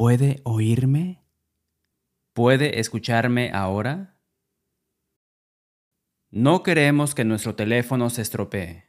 ¿Puede 0.00 0.40
oírme? 0.44 1.26
¿Puede 2.32 2.80
escucharme 2.80 3.50
ahora? 3.52 4.16
No 6.30 6.62
queremos 6.62 7.14
que 7.14 7.26
nuestro 7.26 7.54
teléfono 7.54 8.08
se 8.08 8.22
estropee. 8.22 8.86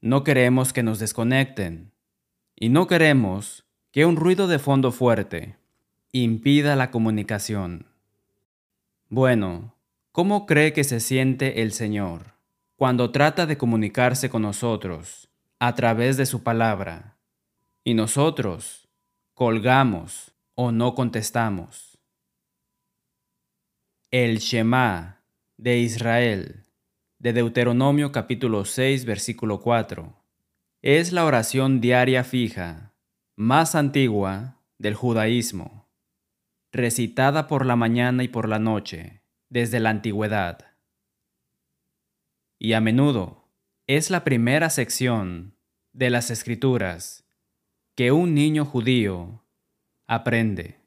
No 0.00 0.24
queremos 0.24 0.72
que 0.72 0.82
nos 0.82 1.00
desconecten. 1.00 1.92
Y 2.54 2.70
no 2.70 2.86
queremos 2.86 3.66
que 3.90 4.06
un 4.06 4.16
ruido 4.16 4.48
de 4.48 4.58
fondo 4.58 4.90
fuerte 4.90 5.58
impida 6.12 6.76
la 6.76 6.90
comunicación. 6.90 7.84
Bueno, 9.10 9.76
¿cómo 10.12 10.46
cree 10.46 10.72
que 10.72 10.84
se 10.84 11.00
siente 11.00 11.60
el 11.60 11.72
Señor 11.72 12.38
cuando 12.76 13.12
trata 13.12 13.44
de 13.44 13.58
comunicarse 13.58 14.30
con 14.30 14.40
nosotros 14.40 15.28
a 15.58 15.74
través 15.74 16.16
de 16.16 16.24
su 16.24 16.42
palabra 16.42 17.18
y 17.84 17.92
nosotros 17.92 18.85
colgamos 19.36 20.34
o 20.54 20.72
no 20.72 20.94
contestamos? 20.94 21.98
El 24.10 24.38
Shema 24.38 25.26
de 25.58 25.76
Israel 25.76 26.64
de 27.18 27.34
Deuteronomio 27.34 28.12
capítulo 28.12 28.64
6 28.64 29.04
versículo 29.04 29.60
4 29.60 30.24
es 30.80 31.12
la 31.12 31.26
oración 31.26 31.82
diaria 31.82 32.24
fija 32.24 32.94
más 33.36 33.74
antigua 33.74 34.62
del 34.78 34.94
judaísmo 34.94 35.90
recitada 36.72 37.46
por 37.46 37.66
la 37.66 37.76
mañana 37.76 38.24
y 38.24 38.28
por 38.28 38.48
la 38.48 38.58
noche 38.58 39.22
desde 39.50 39.80
la 39.80 39.90
antigüedad. 39.90 40.78
Y 42.58 42.72
a 42.72 42.80
menudo 42.80 43.50
es 43.86 44.08
la 44.08 44.24
primera 44.24 44.70
sección 44.70 45.58
de 45.92 46.08
las 46.08 46.30
escrituras 46.30 47.25
que 47.96 48.12
un 48.12 48.34
niño 48.34 48.66
judío 48.66 49.42
aprende. 50.06 50.82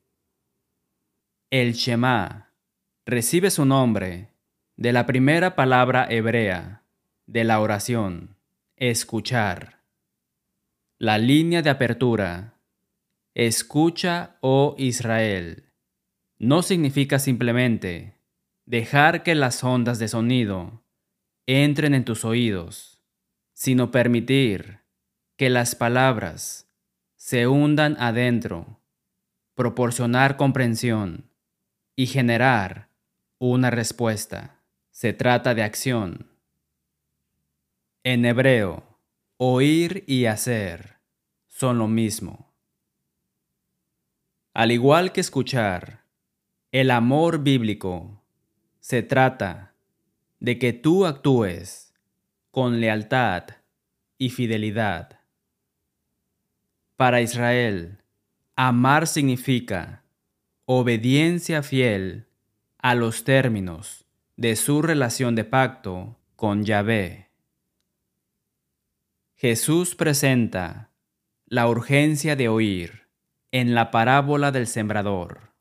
El 1.50 1.73
Shema 1.73 2.54
recibe 3.03 3.50
su 3.50 3.66
nombre 3.66 4.30
de 4.78 4.94
la 4.94 5.08
primera 5.08 5.56
palabra 5.56 6.06
hebrea 6.08 6.86
de 7.25 7.44
la 7.44 7.61
oración, 7.61 8.38
escuchar. 8.75 9.84
La 11.00 11.17
línea 11.17 11.64
de 11.64 11.72
apertura, 11.72 12.59
escucha, 13.34 14.38
oh 14.41 14.75
Israel 14.78 15.73
no 16.38 16.62
significa 16.62 17.17
simplemente 17.17 18.19
dejar 18.66 19.23
que 19.23 19.34
las 19.34 19.64
ondas 19.64 19.97
de 19.97 20.08
sonido 20.08 20.86
entren 21.47 21.95
en 21.95 22.06
tus 22.06 22.23
oídos, 22.23 23.02
sino 23.53 23.89
permitir 23.89 24.81
que 25.38 25.50
las 25.50 25.73
palabras 25.73 26.69
se 27.30 27.45
hundan 27.45 27.95
adentro, 27.99 28.80
proporcionar 29.53 30.35
comprensión 30.35 31.30
y 31.95 32.08
generar 32.08 32.89
una 33.38 33.69
respuesta. 33.69 34.63
Se 34.89 35.13
trata 35.13 35.53
de 35.53 35.61
acción. 35.61 36.31
En 38.03 38.25
hebreo, 38.25 38.97
oír 39.38 40.03
y 40.07 40.25
hacer 40.25 40.97
son 41.45 41.77
lo 41.77 41.88
mismo. 41.88 42.52
Al 44.55 44.72
igual 44.72 45.11
que 45.11 45.22
escuchar, 45.22 46.05
el 46.72 46.89
amor 46.89 47.44
bíblico 47.44 48.23
se 48.80 49.03
trata 49.03 49.75
de 50.39 50.57
que 50.57 50.73
tú 50.73 51.05
actúes 51.05 51.94
con 52.50 52.81
lealtad 52.81 53.44
y 54.17 54.31
fidelidad. 54.31 55.19
Para 57.00 57.22
Israel, 57.22 58.03
amar 58.58 59.08
significa 59.08 60.03
obediencia 60.66 61.64
fiel 61.64 62.28
a 62.78 62.94
los 62.94 63.23
términos 63.23 64.03
de 64.36 64.58
su 64.58 64.81
relación 64.81 65.33
de 65.33 65.45
pacto 65.45 66.17
con 66.36 66.66
Yahvé. 66.66 67.29
Jesús 69.38 69.96
presenta 69.96 70.90
la 71.46 71.69
urgencia 71.69 72.35
de 72.35 72.50
oír 72.50 73.07
en 73.53 73.75
la 73.75 73.91
parábola 73.91 74.51
del 74.51 74.68
sembrador. 74.68 75.53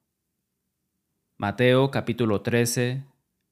Mateo 1.37 1.93
capítulo 1.93 2.41
13, 2.41 3.05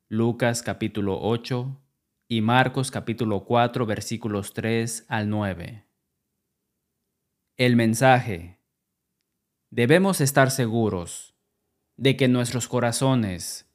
Lucas 0.09 0.65
capítulo 0.65 1.21
8 1.23 1.81
y 2.27 2.41
Marcos 2.41 2.91
capítulo 2.91 3.45
4 3.45 3.87
versículos 3.87 4.55
3 4.55 5.05
al 5.07 5.31
9. 5.31 5.86
El 7.59 7.75
mensaje. 7.75 8.59
Debemos 9.71 10.21
estar 10.21 10.51
seguros 10.51 11.35
de 11.97 12.15
que 12.15 12.29
nuestros 12.29 12.69
corazones 12.69 13.67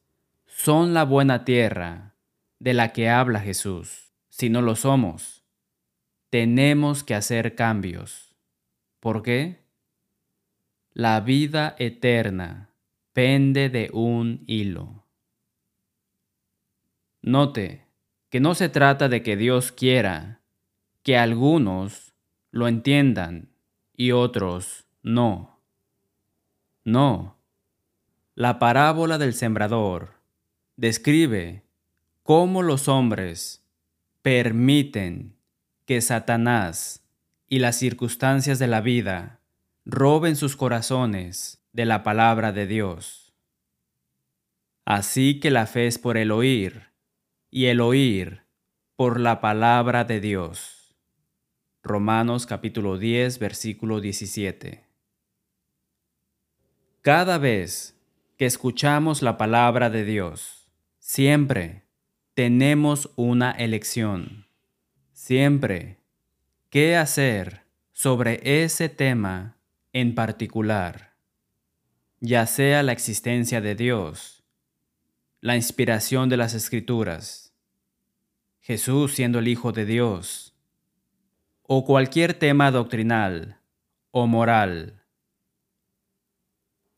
son 0.46 0.94
la 0.94 1.04
buena 1.04 1.44
tierra 1.44 2.14
de 2.60 2.74
la 2.74 2.92
que 2.92 3.08
habla 3.08 3.40
Jesús. 3.40 4.12
Si 4.28 4.50
no 4.50 4.62
lo 4.62 4.76
somos, 4.76 5.42
tenemos 6.30 7.02
que 7.02 7.16
hacer 7.16 7.56
cambios. 7.56 8.36
¿Por 9.00 9.24
qué? 9.24 9.64
La 10.92 11.18
vida 11.18 11.74
eterna 11.76 12.70
pende 13.12 13.68
de 13.68 13.90
un 13.92 14.44
hilo. 14.46 15.08
Note 17.20 17.88
que 18.30 18.38
no 18.38 18.54
se 18.54 18.68
trata 18.68 19.08
de 19.08 19.24
que 19.24 19.36
Dios 19.36 19.72
quiera 19.72 20.40
que 21.02 21.18
algunos 21.18 22.14
lo 22.52 22.68
entiendan 22.68 23.51
y 23.94 24.12
otros 24.12 24.86
no. 25.02 25.60
No. 26.84 27.36
La 28.34 28.58
parábola 28.58 29.18
del 29.18 29.34
sembrador 29.34 30.20
describe 30.76 31.64
cómo 32.22 32.62
los 32.62 32.88
hombres 32.88 33.64
permiten 34.22 35.36
que 35.84 36.00
Satanás 36.00 37.04
y 37.48 37.58
las 37.58 37.76
circunstancias 37.76 38.58
de 38.58 38.66
la 38.66 38.80
vida 38.80 39.40
roben 39.84 40.36
sus 40.36 40.56
corazones 40.56 41.62
de 41.72 41.84
la 41.84 42.02
palabra 42.02 42.52
de 42.52 42.66
Dios. 42.66 43.34
Así 44.84 45.38
que 45.40 45.50
la 45.50 45.66
fe 45.66 45.86
es 45.86 45.98
por 45.98 46.16
el 46.16 46.30
oír, 46.30 46.92
y 47.50 47.66
el 47.66 47.80
oír 47.80 48.42
por 48.96 49.20
la 49.20 49.40
palabra 49.40 50.04
de 50.04 50.20
Dios. 50.20 50.81
Romanos 51.82 52.46
capítulo 52.46 52.98
10, 52.98 53.38
versículo 53.38 54.00
17. 54.00 54.84
Cada 57.00 57.38
vez 57.38 57.96
que 58.36 58.46
escuchamos 58.46 59.22
la 59.22 59.36
palabra 59.36 59.90
de 59.90 60.04
Dios, 60.04 60.68
siempre 60.98 61.84
tenemos 62.34 63.10
una 63.16 63.50
elección. 63.50 64.46
Siempre, 65.12 65.98
¿qué 66.70 66.96
hacer 66.96 67.62
sobre 67.92 68.62
ese 68.64 68.88
tema 68.88 69.56
en 69.92 70.14
particular? 70.14 71.12
ya 72.24 72.46
sea 72.46 72.84
la 72.84 72.92
existencia 72.92 73.60
de 73.60 73.74
Dios, 73.74 74.44
la 75.40 75.56
inspiración 75.56 76.28
de 76.28 76.36
las 76.36 76.54
escrituras, 76.54 77.52
Jesús 78.60 79.14
siendo 79.14 79.40
el 79.40 79.48
Hijo 79.48 79.72
de 79.72 79.84
Dios, 79.84 80.51
o 81.62 81.84
cualquier 81.84 82.34
tema 82.34 82.70
doctrinal 82.70 83.60
o 84.10 84.26
moral. 84.26 85.04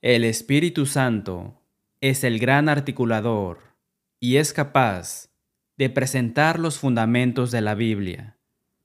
El 0.01 0.25
Espíritu 0.25 0.87
Santo 0.87 1.63
es 2.01 2.25
el 2.25 2.39
gran 2.39 2.69
articulador 2.69 3.77
y 4.21 4.37
es 4.37 4.53
capaz 4.53 5.31
de 5.77 5.91
presentar 5.91 6.59
los 6.59 6.79
fundamentos 6.79 7.51
de 7.51 7.61
la 7.61 7.75
Biblia 7.75 8.39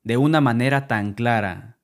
de 0.03 0.17
una 0.17 0.41
manera 0.41 0.87
tan 0.87 1.13
clara 1.13 1.79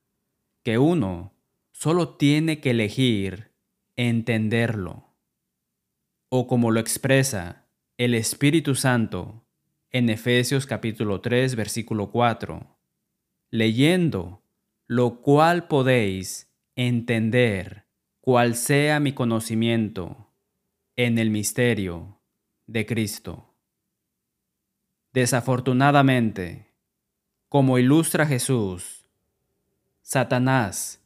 que 0.64 0.78
uno 0.78 1.34
solo 1.72 2.16
tiene 2.16 2.60
que 2.60 2.72
elegir 2.72 3.52
entenderlo. 3.96 5.14
O 6.30 6.48
como 6.48 6.72
lo 6.72 6.80
expresa 6.80 7.68
el 7.98 8.14
Espíritu 8.16 8.76
Santo 8.76 9.46
en 9.91 10.09
Efesios 10.09 10.66
capítulo 10.66 11.22
3 11.22 11.56
versículo 11.56 12.12
4, 12.12 12.75
leyendo, 13.52 14.44
lo 14.88 15.22
cual 15.22 15.68
podéis 15.68 16.52
entender 16.76 17.86
cuál 18.22 18.56
sea 18.56 19.00
mi 19.00 19.14
conocimiento 19.14 20.32
en 20.96 21.18
el 21.18 21.30
misterio 21.30 22.20
de 22.68 22.86
Cristo. 22.86 23.53
Desafortunadamente, 25.14 26.74
como 27.50 27.78
ilustra 27.78 28.26
Jesús, 28.26 29.08
Satanás 30.02 31.02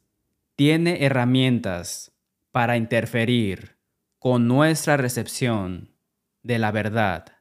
tiene 0.56 1.04
herramientas 1.04 2.12
para 2.50 2.76
interferir 2.76 3.76
con 4.18 4.48
nuestra 4.48 4.96
recepción 4.96 5.94
de 6.42 6.58
la 6.58 6.70
verdad. 6.70 7.38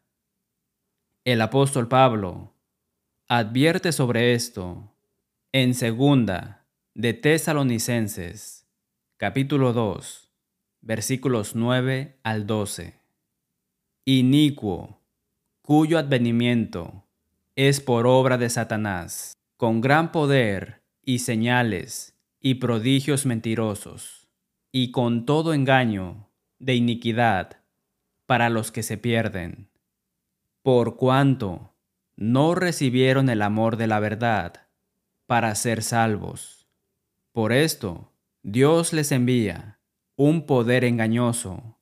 El 1.26 1.42
apóstol 1.42 1.88
Pablo 1.88 2.54
advierte 3.32 3.92
sobre 3.92 4.34
esto 4.34 4.92
en 5.52 5.76
segunda 5.76 6.66
de 6.96 7.14
Tesalonicenses, 7.14 8.68
capítulo 9.18 9.72
2, 9.72 10.32
versículos 10.82 11.56
9 11.56 12.18
al 12.24 12.48
12. 12.48 13.00
Inicuo, 14.06 15.00
cuyo 15.62 16.00
advenimiento 16.00 17.06
es 17.56 17.80
por 17.82 18.08
obra 18.08 18.40
de 18.40 18.50
Satanás, 18.50 19.34
con 19.58 19.80
gran 19.80 20.12
poder 20.12 20.82
y 21.04 21.20
señales 21.20 22.18
y 22.42 22.56
prodigios 22.56 23.28
mentirosos, 23.28 24.28
y 24.72 24.90
con 24.90 25.28
todo 25.28 25.54
engaño 25.54 26.32
de 26.58 26.74
iniquidad 26.74 27.62
para 28.26 28.50
los 28.50 28.72
que 28.72 28.82
se 28.82 28.98
pierden, 28.98 29.70
por 30.64 30.98
cuanto 30.98 31.69
no 32.20 32.54
recibieron 32.54 33.30
el 33.30 33.42
amor 33.42 33.78
de 33.78 33.88
la 33.88 34.02
verdad 34.02 34.68
para 35.26 35.56
ser 35.56 35.82
salvos. 35.82 36.68
Por 37.32 37.54
esto, 37.54 38.12
Dios 38.44 38.92
les 38.92 39.14
envía 39.14 39.80
un 40.18 40.46
poder 40.46 40.84
engañoso 40.84 41.80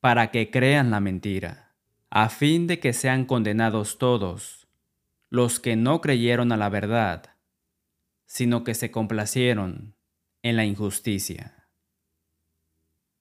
para 0.00 0.30
que 0.30 0.50
crean 0.50 0.90
la 0.90 1.00
mentira, 1.00 1.74
a 2.10 2.28
fin 2.28 2.66
de 2.66 2.80
que 2.80 2.92
sean 2.92 3.24
condenados 3.24 3.96
todos 3.96 4.68
los 5.30 5.58
que 5.58 5.74
no 5.74 6.02
creyeron 6.02 6.52
a 6.52 6.58
la 6.58 6.68
verdad, 6.68 7.36
sino 8.26 8.64
que 8.64 8.74
se 8.74 8.90
complacieron 8.90 9.96
en 10.42 10.56
la 10.56 10.66
injusticia. 10.66 11.66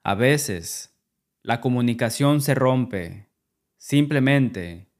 A 0.03 0.15
veces, 0.15 0.99
la 1.43 1.61
comunicación 1.61 2.41
se 2.41 2.55
rompe 2.55 3.29
simplemente 3.77 4.90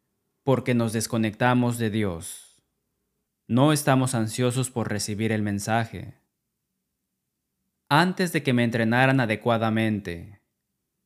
porque 0.43 0.73
nos 0.73 0.93
desconectamos 0.93 1.77
de 1.77 1.89
Dios. 1.89 2.63
No 3.47 3.73
estamos 3.73 4.15
ansiosos 4.15 4.71
por 4.71 4.89
recibir 4.89 5.31
el 5.31 5.41
mensaje. 5.41 6.19
Antes 7.89 8.31
de 8.31 8.41
que 8.43 8.53
me 8.53 8.63
entrenaran 8.63 9.19
adecuadamente, 9.19 10.41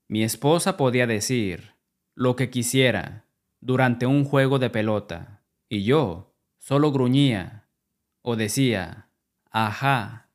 mi 0.07 0.23
esposa 0.23 0.77
podía 0.77 1.07
decir 1.07 1.73
lo 2.13 2.35
que 2.35 2.49
quisiera 2.49 3.25
durante 3.59 4.05
un 4.05 4.23
juego 4.23 4.59
de 4.59 4.69
pelota 4.69 5.43
y 5.67 5.83
yo 5.83 6.35
solo 6.59 6.91
gruñía 6.91 7.67
o 8.21 8.35
decía, 8.35 9.09
ajá. 9.49 10.29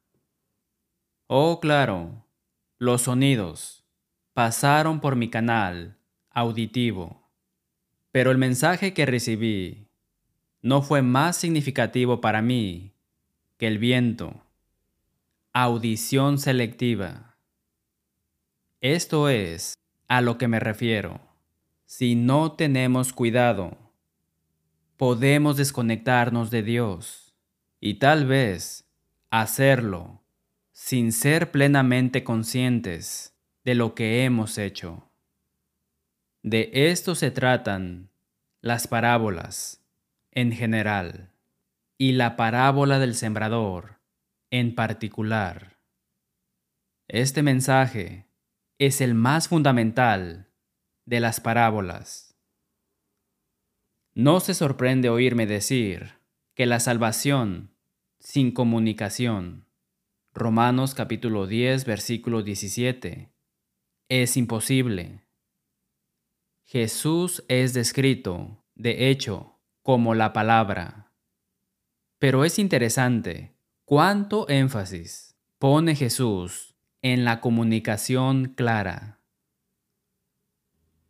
Oh, 1.28 1.60
claro, 1.60 2.26
los 2.78 3.02
sonidos 3.02 3.84
pasaron 4.34 5.00
por 5.00 5.16
mi 5.16 5.30
canal 5.30 5.98
auditivo, 6.30 7.19
pero 8.12 8.30
el 8.30 8.38
mensaje 8.38 8.92
que 8.92 9.06
recibí 9.06 9.88
no 10.62 10.82
fue 10.82 11.02
más 11.02 11.36
significativo 11.36 12.20
para 12.20 12.42
mí 12.42 12.92
que 13.56 13.66
el 13.66 13.78
viento. 13.78 14.42
Audición 15.52 16.38
selectiva. 16.38 17.36
Esto 18.80 19.28
es 19.28 19.74
a 20.08 20.20
lo 20.20 20.38
que 20.38 20.48
me 20.48 20.60
refiero. 20.60 21.20
Si 21.86 22.14
no 22.14 22.52
tenemos 22.52 23.12
cuidado, 23.12 23.76
podemos 24.96 25.56
desconectarnos 25.56 26.50
de 26.50 26.62
Dios 26.62 27.34
y 27.80 27.94
tal 27.94 28.26
vez 28.26 28.88
hacerlo 29.30 30.22
sin 30.72 31.12
ser 31.12 31.50
plenamente 31.50 32.24
conscientes 32.24 33.34
de 33.64 33.74
lo 33.74 33.94
que 33.94 34.24
hemos 34.24 34.56
hecho. 34.56 35.09
De 36.42 36.70
esto 36.72 37.14
se 37.14 37.30
tratan 37.30 38.10
las 38.60 38.86
parábolas 38.86 39.82
en 40.30 40.52
general 40.52 41.32
y 41.98 42.12
la 42.12 42.36
parábola 42.36 42.98
del 42.98 43.14
sembrador 43.14 44.00
en 44.50 44.74
particular. 44.74 45.78
Este 47.08 47.42
mensaje 47.42 48.26
es 48.78 49.00
el 49.00 49.14
más 49.14 49.48
fundamental 49.48 50.48
de 51.04 51.20
las 51.20 51.40
parábolas 51.40 52.30
no 54.14 54.40
se 54.40 54.54
sorprende 54.54 55.08
oírme 55.08 55.46
decir 55.46 56.14
que 56.54 56.66
la 56.66 56.80
salvación 56.80 57.70
sin 58.18 58.50
comunicación, 58.50 59.66
Romanos 60.34 60.94
capítulo 60.94 61.46
10, 61.46 61.84
versículo 61.84 62.42
17, 62.42 63.32
es 64.08 64.36
imposible. 64.36 65.22
Jesús 66.72 67.42
es 67.48 67.74
descrito, 67.74 68.62
de 68.76 69.10
hecho, 69.10 69.58
como 69.82 70.14
la 70.14 70.32
palabra. 70.32 71.10
Pero 72.20 72.44
es 72.44 72.60
interesante 72.60 73.56
cuánto 73.84 74.48
énfasis 74.48 75.34
pone 75.58 75.96
Jesús 75.96 76.76
en 77.02 77.24
la 77.24 77.40
comunicación 77.40 78.54
clara. 78.54 79.18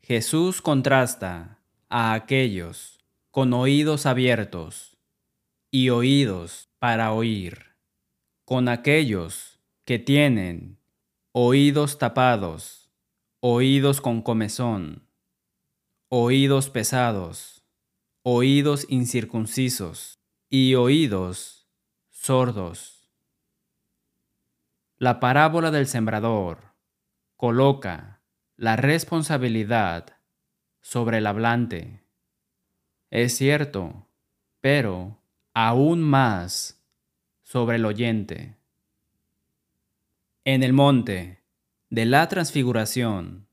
Jesús 0.00 0.62
contrasta 0.62 1.58
a 1.90 2.14
aquellos 2.14 2.98
con 3.30 3.52
oídos 3.52 4.06
abiertos 4.06 4.96
y 5.70 5.90
oídos 5.90 6.70
para 6.78 7.12
oír, 7.12 7.76
con 8.46 8.66
aquellos 8.66 9.60
que 9.84 9.98
tienen 9.98 10.78
oídos 11.32 11.98
tapados, 11.98 12.90
oídos 13.40 14.00
con 14.00 14.22
comezón, 14.22 15.09
oídos 16.10 16.68
pesados, 16.68 17.64
oídos 18.22 18.84
incircuncisos 18.90 20.20
y 20.50 20.74
oídos 20.74 21.66
sordos. 22.10 23.08
La 24.98 25.18
parábola 25.18 25.70
del 25.70 25.86
sembrador 25.86 26.74
coloca 27.36 28.20
la 28.56 28.76
responsabilidad 28.76 30.18
sobre 30.82 31.18
el 31.18 31.26
hablante 31.26 32.00
es 33.10 33.36
cierto, 33.36 34.06
pero 34.60 35.20
aún 35.52 36.00
más 36.00 36.80
sobre 37.42 37.76
el 37.76 37.84
oyente. 37.84 38.56
En 40.44 40.62
el 40.62 40.72
monte 40.72 41.42
de 41.90 42.04
la 42.04 42.28
transfiguración, 42.28 43.48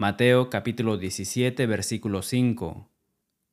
Mateo 0.00 0.48
capítulo 0.48 0.96
17 0.96 1.66
versículo 1.66 2.22
5, 2.22 2.88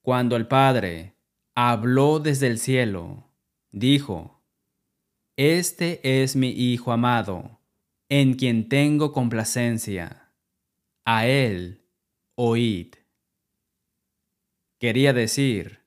cuando 0.01 0.37
el 0.37 0.47
Padre 0.47 1.13
habló 1.55 2.19
desde 2.19 2.47
el 2.47 2.57
cielo, 2.57 3.27
dijo, 3.73 4.41
Este 5.35 5.99
es 6.23 6.37
mi 6.37 6.51
Hijo 6.51 6.93
amado, 6.93 7.59
en 8.07 8.35
quien 8.35 8.69
tengo 8.69 9.11
complacencia. 9.11 10.31
A 11.03 11.27
él 11.27 11.81
oíd. 12.35 12.95
Quería 14.79 15.11
decir, 15.11 15.81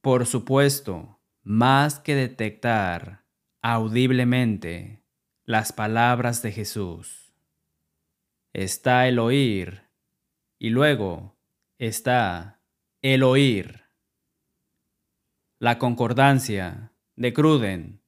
por 0.00 0.24
supuesto, 0.24 1.20
más 1.42 2.00
que 2.00 2.14
detectar 2.14 3.26
audiblemente 3.60 5.02
las 5.44 5.74
palabras 5.74 6.40
de 6.40 6.52
Jesús. 6.52 7.34
Está 8.54 9.08
el 9.08 9.18
oír 9.18 9.85
y 10.58 10.70
luego 10.70 11.34
está 11.78 12.60
el 13.02 13.22
oír. 13.22 13.82
La 15.58 15.78
concordancia 15.78 16.92
de 17.16 17.32
Cruden 17.32 18.00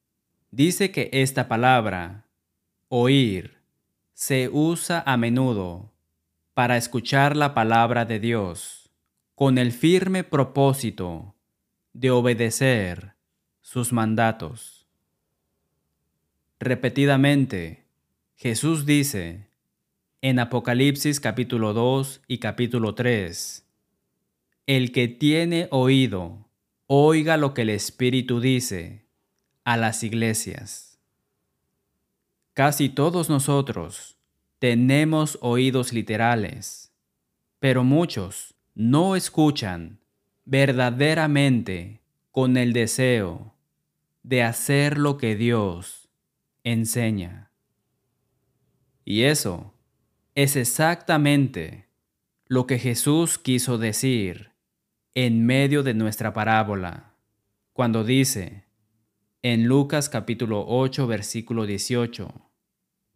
dice 0.51 0.91
que 0.91 1.09
esta 1.11 1.47
palabra, 1.47 2.25
oír, 2.89 3.57
se 4.13 4.49
usa 4.51 5.03
a 5.05 5.17
menudo 5.17 5.91
para 6.53 6.77
escuchar 6.77 7.37
la 7.37 7.53
palabra 7.53 8.05
de 8.05 8.19
Dios 8.19 8.89
con 9.35 9.57
el 9.57 9.71
firme 9.71 10.23
propósito 10.23 11.35
de 11.93 12.11
obedecer 12.11 13.13
sus 13.61 13.93
mandatos. 13.93 14.87
Repetidamente, 16.59 17.85
Jesús 18.35 18.85
dice 18.85 19.48
en 20.21 20.39
Apocalipsis 20.39 21.21
capítulo 21.21 21.73
2 21.73 22.23
y 22.27 22.39
capítulo 22.39 22.93
3, 22.93 23.65
El 24.67 24.91
que 24.91 25.07
tiene 25.07 25.69
oído, 25.71 26.49
oiga 26.87 27.37
lo 27.37 27.53
que 27.53 27.61
el 27.61 27.69
Espíritu 27.69 28.41
dice 28.41 29.05
a 29.63 29.77
las 29.77 30.03
iglesias. 30.03 30.99
Casi 32.53 32.89
todos 32.89 33.29
nosotros 33.29 34.17
tenemos 34.59 35.37
oídos 35.41 35.93
literales, 35.93 36.91
pero 37.59 37.85
muchos 37.85 38.55
no 38.75 39.15
escuchan 39.15 40.01
verdaderamente 40.43 42.01
con 42.31 42.57
el 42.57 42.73
deseo 42.73 43.55
de 44.23 44.43
hacer 44.43 44.97
lo 44.97 45.17
que 45.17 45.37
Dios 45.37 46.09
enseña. 46.65 47.51
Y 49.05 49.23
eso 49.23 49.73
es 50.35 50.55
exactamente 50.55 51.87
lo 52.45 52.65
que 52.67 52.79
Jesús 52.79 53.37
quiso 53.37 53.77
decir 53.77 54.51
en 55.13 55.45
medio 55.45 55.83
de 55.83 55.93
nuestra 55.93 56.33
parábola, 56.33 57.13
cuando 57.73 58.03
dice 58.03 58.65
en 59.41 59.65
Lucas 59.65 60.09
capítulo 60.09 60.65
8 60.67 61.07
versículo 61.07 61.65
18, 61.65 62.49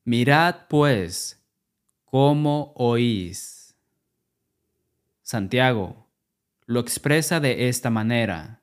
Mirad 0.06 0.68
pues 0.70 1.46
cómo 2.06 2.74
oís. 2.76 3.76
Santiago 5.22 6.08
lo 6.66 6.80
expresa 6.80 7.40
de 7.40 7.70
esta 7.70 7.90
manera. 7.90 8.62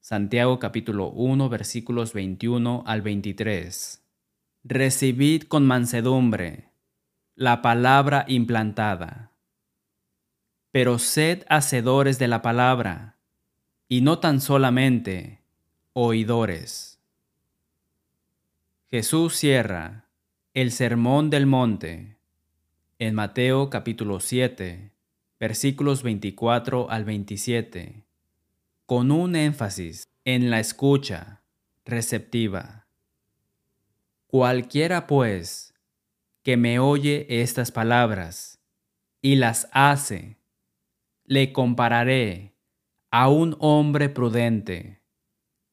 Santiago 0.00 0.58
capítulo 0.58 1.10
1 1.10 1.48
versículos 1.48 2.12
21 2.12 2.82
al 2.86 3.02
23. 3.02 4.02
Recibid 4.64 5.44
con 5.44 5.66
mansedumbre 5.66 6.71
la 7.34 7.62
palabra 7.62 8.24
implantada. 8.28 9.32
Pero 10.70 10.98
sed 10.98 11.44
hacedores 11.48 12.18
de 12.18 12.28
la 12.28 12.42
palabra, 12.42 13.16
y 13.88 14.00
no 14.00 14.18
tan 14.18 14.40
solamente 14.40 15.42
oidores. 15.92 17.00
Jesús 18.90 19.36
cierra 19.36 20.06
el 20.54 20.72
sermón 20.72 21.30
del 21.30 21.46
monte 21.46 22.16
en 22.98 23.14
Mateo 23.14 23.70
capítulo 23.70 24.20
7, 24.20 24.92
versículos 25.38 26.02
24 26.02 26.90
al 26.90 27.04
27 27.04 28.04
con 28.92 29.10
un 29.10 29.36
énfasis 29.36 30.06
en 30.26 30.50
la 30.50 30.60
escucha 30.60 31.40
receptiva. 31.86 32.86
Cualquiera 34.26 35.06
pues 35.06 35.71
que 36.42 36.56
me 36.56 36.78
oye 36.78 37.26
estas 37.28 37.70
palabras 37.70 38.60
y 39.20 39.36
las 39.36 39.68
hace, 39.72 40.38
le 41.24 41.52
compararé 41.52 42.56
a 43.10 43.28
un 43.28 43.56
hombre 43.60 44.08
prudente 44.08 45.02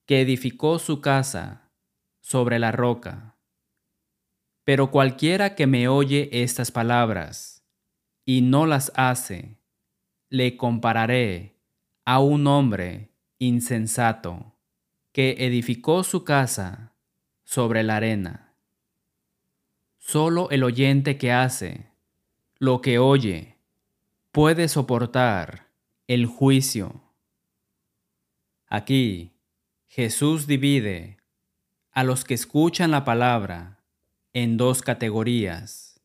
que 0.06 0.22
edificó 0.22 0.80
su 0.80 1.02
casa 1.02 1.72
sobre 2.22 2.60
la 2.60 2.72
roca. 2.72 3.38
Pero 4.64 4.92
cualquiera 4.92 5.56
que 5.56 5.66
me 5.66 5.88
oye 5.88 6.30
estas 6.32 6.72
palabras 6.72 7.66
y 8.26 8.42
no 8.42 8.68
las 8.68 8.92
hace, 8.96 9.58
le 10.30 10.58
compararé 10.58 11.60
a 12.06 12.20
un 12.20 12.46
hombre 12.46 13.16
insensato, 13.40 14.58
que 15.12 15.38
edificó 15.40 16.04
su 16.04 16.24
casa 16.24 16.96
sobre 17.44 17.84
la 17.84 17.96
arena. 17.96 18.49
Solo 20.12 20.50
el 20.50 20.64
oyente 20.64 21.20
que 21.20 21.32
hace 21.32 21.86
lo 22.58 22.82
que 22.82 22.98
oye 22.98 23.60
puede 24.32 24.68
soportar 24.68 25.68
el 26.08 26.26
juicio. 26.26 27.04
Aquí 28.66 29.34
Jesús 29.86 30.48
divide 30.48 31.18
a 31.92 32.04
los 32.04 32.24
que 32.24 32.34
escuchan 32.34 32.90
la 32.90 33.06
palabra 33.06 33.84
en 34.34 34.58
dos 34.58 34.82
categorías, 34.82 36.02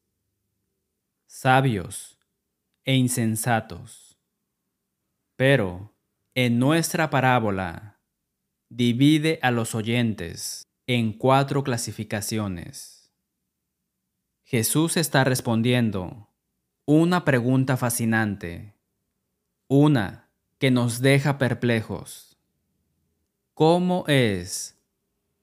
sabios 1.27 2.19
e 2.85 2.97
insensatos. 2.97 4.19
Pero 5.35 5.95
en 6.35 6.59
nuestra 6.59 7.09
parábola, 7.09 8.01
divide 8.69 9.39
a 9.41 9.51
los 9.51 9.75
oyentes 9.75 10.67
en 10.87 11.15
cuatro 11.15 11.65
clasificaciones. 11.65 12.94
Jesús 14.45 14.99
está 14.99 15.25
respondiendo 15.25 16.29
una 16.85 17.25
pregunta 17.25 17.79
fascinante, 17.79 18.75
una 19.69 20.29
que 20.59 20.71
nos 20.71 21.01
deja 21.01 21.39
perplejos. 21.39 22.37
¿Cómo 23.55 24.05
es 24.07 24.79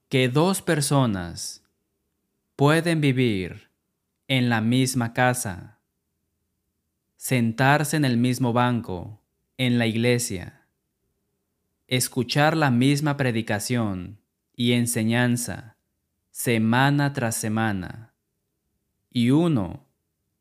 que 0.08 0.30
dos 0.30 0.62
personas 0.62 1.64
pueden 2.56 3.02
vivir 3.02 3.72
en 4.28 4.50
la 4.50 4.62
misma 4.62 5.14
casa, 5.14 5.80
sentarse 7.18 7.98
en 7.98 8.06
el 8.06 8.18
mismo 8.18 8.54
banco 8.54 9.20
en 9.58 9.80
la 9.80 9.88
iglesia, 9.88 10.68
escuchar 11.88 12.56
la 12.56 12.70
misma 12.70 13.18
predicación 13.18 14.22
y 14.56 14.74
enseñanza 14.74 15.78
semana 16.30 17.14
tras 17.14 17.36
semana, 17.36 18.11
y 19.12 19.32
uno 19.32 19.86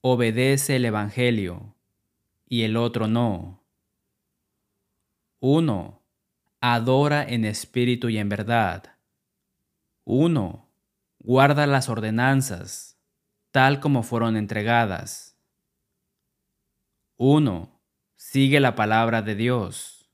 obedece 0.00 0.76
el 0.76 0.84
Evangelio 0.84 1.74
y 2.48 2.62
el 2.62 2.76
otro 2.76 3.08
no. 3.08 3.62
Uno 5.40 6.02
adora 6.60 7.24
en 7.24 7.44
espíritu 7.44 8.08
y 8.08 8.18
en 8.18 8.28
verdad. 8.28 8.96
Uno 10.04 10.68
guarda 11.18 11.66
las 11.66 11.88
ordenanzas 11.88 12.96
tal 13.50 13.80
como 13.80 14.02
fueron 14.02 14.36
entregadas. 14.36 15.36
Uno 17.16 17.80
sigue 18.14 18.60
la 18.60 18.74
palabra 18.74 19.22
de 19.22 19.34
Dios 19.34 20.08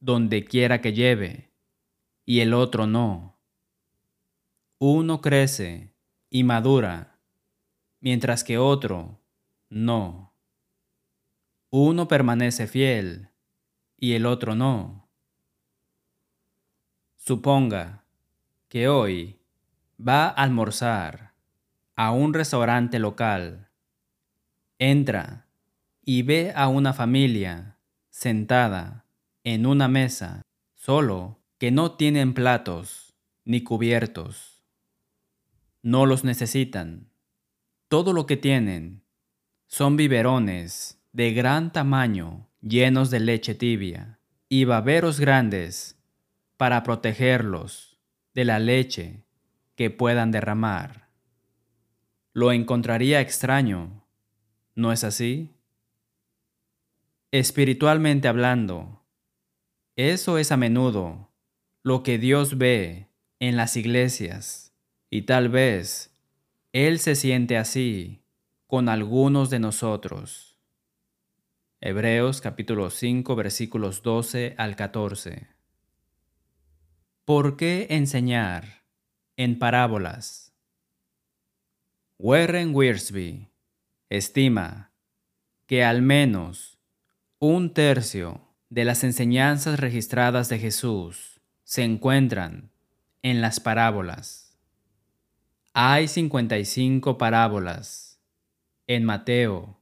donde 0.00 0.44
quiera 0.44 0.80
que 0.80 0.92
lleve, 0.92 1.52
y 2.24 2.40
el 2.40 2.54
otro 2.54 2.86
no. 2.86 3.38
Uno 4.78 5.20
crece 5.20 5.92
y 6.30 6.44
madura, 6.44 7.17
mientras 8.00 8.44
que 8.44 8.58
otro 8.58 9.20
no. 9.68 10.32
Uno 11.70 12.08
permanece 12.08 12.66
fiel 12.66 13.30
y 13.96 14.12
el 14.14 14.26
otro 14.26 14.54
no. 14.54 15.08
Suponga 17.16 18.04
que 18.68 18.88
hoy 18.88 19.40
va 20.00 20.26
a 20.26 20.30
almorzar 20.30 21.34
a 21.96 22.12
un 22.12 22.32
restaurante 22.32 22.98
local. 22.98 23.68
Entra 24.78 25.48
y 26.04 26.22
ve 26.22 26.52
a 26.54 26.68
una 26.68 26.92
familia 26.92 27.78
sentada 28.08 29.04
en 29.44 29.66
una 29.66 29.88
mesa, 29.88 30.42
solo 30.74 31.40
que 31.58 31.70
no 31.70 31.96
tienen 31.96 32.34
platos 32.34 33.14
ni 33.44 33.62
cubiertos. 33.62 34.62
No 35.82 36.06
los 36.06 36.24
necesitan. 36.24 37.10
Todo 37.88 38.12
lo 38.12 38.26
que 38.26 38.36
tienen 38.36 39.02
son 39.66 39.96
biberones 39.96 41.02
de 41.12 41.32
gran 41.32 41.72
tamaño 41.72 42.50
llenos 42.60 43.10
de 43.10 43.20
leche 43.20 43.54
tibia 43.54 44.20
y 44.50 44.64
baberos 44.64 45.18
grandes 45.20 45.98
para 46.58 46.82
protegerlos 46.82 47.98
de 48.34 48.44
la 48.44 48.58
leche 48.58 49.24
que 49.74 49.88
puedan 49.90 50.30
derramar. 50.30 51.08
Lo 52.34 52.52
encontraría 52.52 53.22
extraño, 53.22 54.06
¿no 54.74 54.92
es 54.92 55.02
así? 55.02 55.54
Espiritualmente 57.30 58.28
hablando, 58.28 59.02
eso 59.96 60.36
es 60.36 60.52
a 60.52 60.56
menudo 60.58 61.32
lo 61.82 62.02
que 62.02 62.18
Dios 62.18 62.58
ve 62.58 63.08
en 63.40 63.56
las 63.56 63.76
iglesias 63.76 64.74
y 65.10 65.22
tal 65.22 65.48
vez 65.48 66.07
Él 66.86 67.00
se 67.00 67.16
siente 67.16 67.56
así 67.56 68.22
con 68.68 68.88
algunos 68.88 69.50
de 69.50 69.58
nosotros. 69.58 70.60
Hebreos 71.80 72.40
capítulo 72.40 72.90
5 72.90 73.34
versículos 73.34 74.04
12 74.04 74.54
al 74.56 74.76
14. 74.76 75.48
¿Por 77.24 77.56
qué 77.56 77.88
enseñar 77.90 78.84
en 79.36 79.58
parábolas? 79.58 80.54
Warren 82.16 82.72
Wiersbe 82.72 83.50
estima 84.08 84.92
que 85.66 85.82
al 85.82 86.00
menos 86.00 86.78
un 87.40 87.74
tercio 87.74 88.54
de 88.68 88.84
las 88.84 89.02
enseñanzas 89.02 89.80
registradas 89.80 90.48
de 90.48 90.60
Jesús 90.60 91.40
se 91.64 91.82
encuentran 91.82 92.70
en 93.22 93.40
las 93.40 93.58
parábolas. 93.58 94.47
Hay 95.80 96.08
55 96.08 97.18
parábolas 97.18 98.20
en 98.88 99.04
Mateo, 99.04 99.80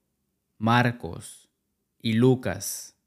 Marcos 0.59 1.49
y 2.03 2.13
Lucas. 2.13 2.99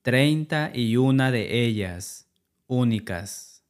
Treinta 0.00 0.70
y 0.72 0.96
una 0.96 1.30
de 1.30 1.62
ellas 1.66 2.26
únicas. 2.68 3.66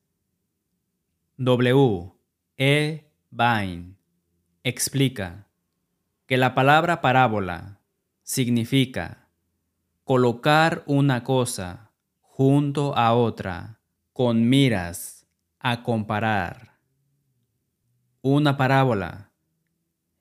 W. 1.38 2.12
E. 2.56 3.10
Vine 3.30 3.96
explica 4.62 5.48
que 6.26 6.36
la 6.36 6.54
palabra 6.54 7.00
parábola 7.00 7.80
significa 8.22 9.26
colocar 10.04 10.84
una 10.86 11.24
cosa 11.24 11.90
junto 12.20 12.96
a 12.96 13.12
otra 13.12 13.80
con 14.12 14.48
miras 14.48 15.26
a 15.58 15.82
comparar. 15.82 16.71
Una 18.24 18.56
parábola 18.56 19.32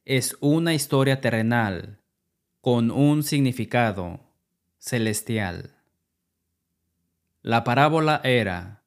es 0.05 0.35
una 0.39 0.73
historia 0.73 1.21
terrenal 1.21 1.99
con 2.59 2.89
un 2.89 3.21
significado 3.21 4.21
celestial. 4.79 5.75
La 7.43 7.63
parábola 7.63 8.19
era 8.23 8.83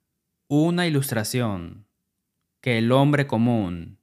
una 0.48 0.88
ilustración 0.88 1.86
que 2.60 2.78
el 2.78 2.90
hombre 2.90 3.28
común 3.28 4.00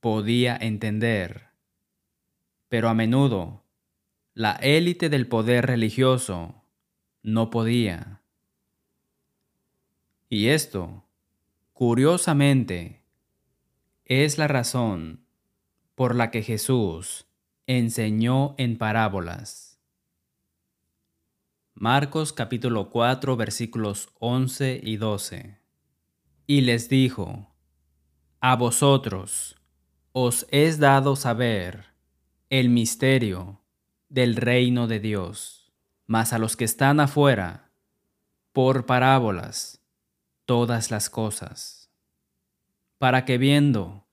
podía 0.00 0.56
entender. 0.56 1.48
Pero 2.70 2.88
a 2.88 2.94
menudo, 2.94 3.66
la 4.32 4.52
élite 4.52 5.10
del 5.10 5.26
poder 5.26 5.66
religioso 5.66 6.64
no 7.22 7.50
podía. 7.50 8.22
Y 10.30 10.48
esto, 10.48 11.04
curiosamente, 11.74 13.03
es 14.04 14.36
la 14.36 14.48
razón 14.48 15.24
por 15.94 16.14
la 16.14 16.30
que 16.30 16.42
Jesús 16.42 17.26
enseñó 17.66 18.54
en 18.58 18.76
parábolas. 18.76 19.80
Marcos 21.72 22.34
capítulo 22.34 22.90
4 22.90 23.36
versículos 23.36 24.10
11 24.18 24.80
y 24.82 24.96
12. 24.98 25.58
Y 26.46 26.60
les 26.60 26.90
dijo, 26.90 27.54
A 28.40 28.56
vosotros 28.56 29.56
os 30.12 30.46
es 30.50 30.78
dado 30.78 31.16
saber 31.16 31.86
el 32.50 32.68
misterio 32.68 33.62
del 34.10 34.36
reino 34.36 34.86
de 34.86 35.00
Dios, 35.00 35.72
mas 36.06 36.34
a 36.34 36.38
los 36.38 36.56
que 36.56 36.64
están 36.64 37.00
afuera, 37.00 37.72
por 38.52 38.84
parábolas, 38.84 39.82
todas 40.44 40.90
las 40.90 41.08
cosas, 41.08 41.83
para 42.98 43.24
que 43.24 43.38
viendo, 43.38 44.06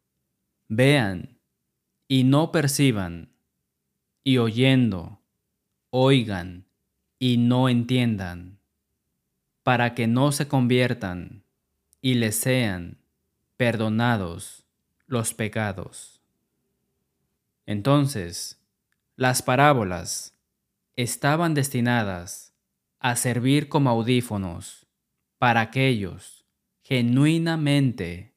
vean 0.68 1.40
y 2.08 2.24
no 2.24 2.52
perciban, 2.52 3.34
y 4.24 4.38
oyendo, 4.38 5.22
oigan 5.90 6.66
y 7.20 7.38
no 7.38 7.70
entiendan, 7.70 8.60
para 9.64 9.94
que 9.94 10.08
no 10.08 10.32
se 10.32 10.48
conviertan 10.48 11.44
y 12.02 12.16
les 12.16 12.36
sean 12.36 12.98
perdonados 13.58 14.66
los 15.08 15.34
pecados. 15.34 16.22
Entonces, 17.66 18.60
las 19.16 19.42
parábolas 19.42 20.36
estaban 20.96 21.54
destinadas 21.54 22.54
a 23.00 23.16
servir 23.16 23.70
como 23.70 23.90
audífonos 23.90 24.88
para 25.38 25.62
aquellos 25.62 26.46
genuinamente 26.84 28.31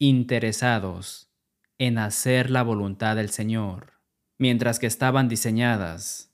interesados 0.00 1.30
en 1.78 1.98
hacer 1.98 2.50
la 2.50 2.62
voluntad 2.62 3.16
del 3.16 3.28
Señor, 3.28 3.92
mientras 4.38 4.78
que 4.78 4.86
estaban 4.86 5.28
diseñadas 5.28 6.32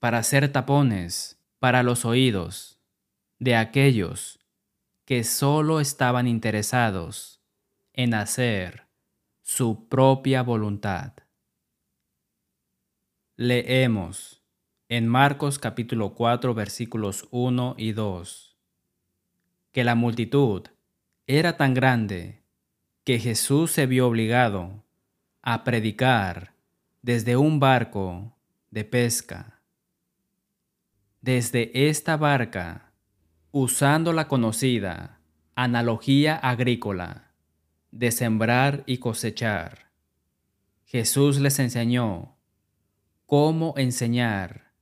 para 0.00 0.22
ser 0.22 0.50
tapones 0.50 1.38
para 1.58 1.82
los 1.82 2.04
oídos 2.06 2.80
de 3.38 3.54
aquellos 3.54 4.40
que 5.04 5.24
solo 5.24 5.78
estaban 5.78 6.26
interesados 6.26 7.42
en 7.92 8.14
hacer 8.14 8.86
su 9.42 9.88
propia 9.88 10.42
voluntad. 10.42 11.12
Leemos 13.36 14.42
en 14.88 15.06
Marcos 15.06 15.58
capítulo 15.58 16.14
4 16.14 16.54
versículos 16.54 17.28
1 17.30 17.74
y 17.76 17.92
2 17.92 18.56
que 19.70 19.84
la 19.84 19.94
multitud 19.94 20.62
era 21.26 21.56
tan 21.58 21.74
grande 21.74 22.41
que 23.04 23.18
Jesús 23.18 23.72
se 23.72 23.86
vio 23.86 24.06
obligado 24.06 24.84
a 25.42 25.64
predicar 25.64 26.54
desde 27.02 27.36
un 27.36 27.58
barco 27.58 28.36
de 28.70 28.84
pesca. 28.84 29.60
Desde 31.20 31.88
esta 31.88 32.16
barca, 32.16 32.92
usando 33.50 34.12
la 34.12 34.28
conocida 34.28 35.20
analogía 35.54 36.36
agrícola 36.36 37.32
de 37.90 38.12
sembrar 38.12 38.84
y 38.86 38.98
cosechar, 38.98 39.90
Jesús 40.84 41.38
les 41.38 41.58
enseñó 41.58 42.36
cómo 43.26 43.74
enseñar 43.76 44.72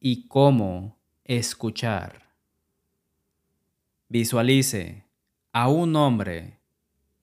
y 0.00 0.26
cómo 0.28 0.98
escuchar. 1.24 2.34
Visualice 4.08 5.04
a 5.52 5.68
un 5.68 5.94
hombre 5.94 6.57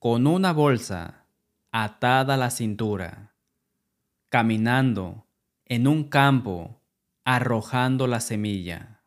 con 0.06 0.28
una 0.28 0.52
bolsa 0.52 1.26
atada 1.72 2.34
a 2.34 2.36
la 2.36 2.50
cintura, 2.50 3.34
caminando 4.28 5.26
en 5.64 5.88
un 5.88 6.04
campo 6.04 6.80
arrojando 7.24 8.06
la 8.06 8.20
semilla. 8.20 9.02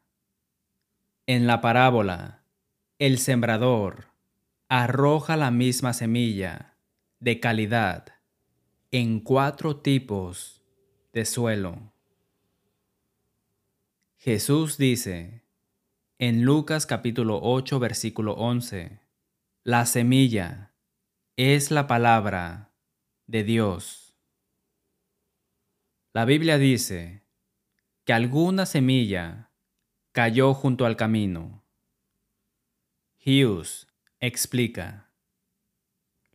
En 1.26 1.48
la 1.48 1.62
parábola, 1.62 2.44
el 2.98 3.18
sembrador 3.18 4.08
arroja 4.68 5.38
la 5.38 5.52
misma 5.52 5.94
semilla 5.94 6.76
de 7.22 7.40
calidad 7.40 8.08
en 8.92 9.22
cuatro 9.22 9.78
tipos 9.78 10.62
de 11.14 11.24
suelo. 11.24 11.94
Jesús 14.18 14.78
dice 14.78 15.46
en 16.18 16.44
Lucas 16.44 16.86
capítulo 16.86 17.40
8 17.42 17.80
versículo 17.80 18.34
11, 18.34 19.00
la 19.64 19.86
semilla 19.86 20.69
es 21.42 21.72
la 21.72 21.88
palabra 21.88 22.74
de 23.26 23.46
Dios. 23.46 24.14
La 26.12 26.26
Biblia 26.26 26.58
dice 26.58 27.24
que 28.04 28.12
alguna 28.12 28.66
semilla 28.66 29.50
cayó 30.12 30.54
junto 30.54 30.86
al 30.86 30.98
camino. 30.98 31.64
Hughes 33.26 33.88
explica, 34.20 35.14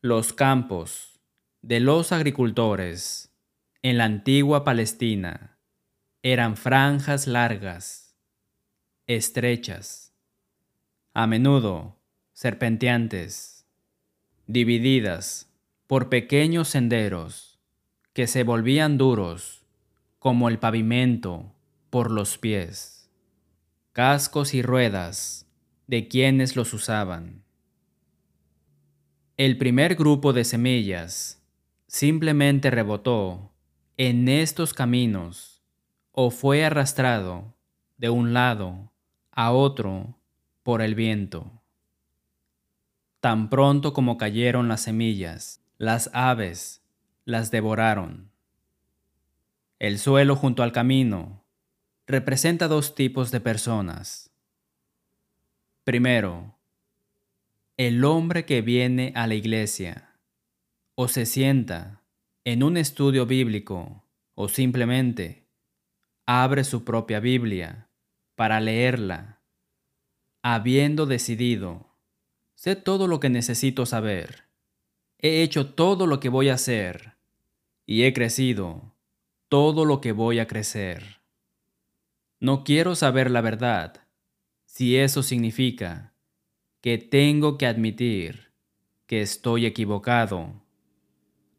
los 0.01 0.33
campos 0.33 1.21
de 1.61 1.81
los 1.81 2.11
agricultores 2.11 3.31
en 3.83 3.99
la 3.99 4.05
antigua 4.05 4.64
Palestina 4.64 5.59
eran 6.23 6.57
franjas 6.57 7.27
largas, 7.27 8.17
estrechas, 9.07 10.14
a 11.12 11.27
menudo 11.27 12.01
serpenteantes 12.33 13.54
divididas 14.47 15.51
por 15.87 16.09
pequeños 16.09 16.69
senderos 16.69 17.59
que 18.13 18.27
se 18.27 18.45
volvían 18.45 18.99
duros 18.99 19.65
como 20.19 20.49
el 20.49 20.59
pavimento 20.59 21.53
por 21.91 22.11
los 22.11 22.39
pies, 22.39 23.11
cascos 23.93 24.55
y 24.55 24.63
ruedas 24.63 25.47
de 25.87 26.09
quienes 26.09 26.57
los 26.57 26.73
usaban. 26.73 27.45
El 29.37 29.59
primer 29.59 29.97
grupo 29.97 30.33
de 30.33 30.45
semillas 30.45 31.43
simplemente 31.87 32.71
rebotó 32.71 33.53
en 33.97 34.29
estos 34.29 34.75
caminos 34.75 35.63
o 36.13 36.31
fue 36.31 36.65
arrastrado 36.65 37.55
de 37.97 38.11
un 38.11 38.33
lado 38.33 38.93
a 39.33 39.53
otro 39.53 40.17
por 40.63 40.83
el 40.83 40.95
viento. 40.95 41.63
Tan 43.25 43.49
pronto 43.49 43.95
como 43.95 44.19
cayeron 44.19 44.69
las 44.69 44.83
semillas, 44.83 45.65
las 45.79 46.11
aves 46.13 46.83
las 47.25 47.51
devoraron. 47.51 48.31
El 49.79 49.99
suelo 49.99 50.37
junto 50.37 50.63
al 50.63 50.73
camino 50.73 51.43
representa 52.07 52.69
dos 52.69 52.95
tipos 52.95 53.31
de 53.31 53.41
personas. 53.41 54.31
Primero, 55.85 56.59
el 57.79 58.05
hombre 58.05 58.45
que 58.45 58.61
viene 58.61 59.15
a 59.17 59.27
la 59.27 59.37
iglesia 59.37 60.19
o 60.95 61.09
se 61.09 61.25
sienta 61.25 62.03
en 62.45 62.63
un 62.63 62.77
estudio 62.77 63.25
bíblico 63.25 64.05
o 64.35 64.49
simplemente 64.51 65.49
abre 66.27 66.63
su 66.63 66.85
propia 66.85 67.21
Biblia 67.21 67.89
para 68.35 68.61
leerla, 68.61 69.41
habiendo 70.43 71.07
decidido 71.07 71.94
Sé 72.55 72.77
todo 72.77 73.07
lo 73.07 73.21
que 73.21 73.31
necesito 73.31 73.87
saber. 73.87 74.45
He 75.19 75.43
hecho 75.43 75.75
todo 75.75 76.07
lo 76.07 76.21
que 76.21 76.29
voy 76.29 76.49
a 76.49 76.55
hacer. 76.55 77.14
Y 77.87 78.05
he 78.05 78.12
crecido 78.12 78.95
todo 79.49 79.85
lo 79.85 80.01
que 80.01 80.12
voy 80.12 80.38
a 80.38 80.47
crecer. 80.47 81.21
No 82.40 82.64
quiero 82.64 82.95
saber 82.95 83.31
la 83.31 83.40
verdad, 83.40 84.07
si 84.67 84.97
eso 84.97 85.23
significa 85.23 86.14
que 86.81 86.99
tengo 86.99 87.57
que 87.57 87.67
admitir 87.67 88.53
que 89.07 89.23
estoy 89.23 89.67
equivocado. 89.67 90.62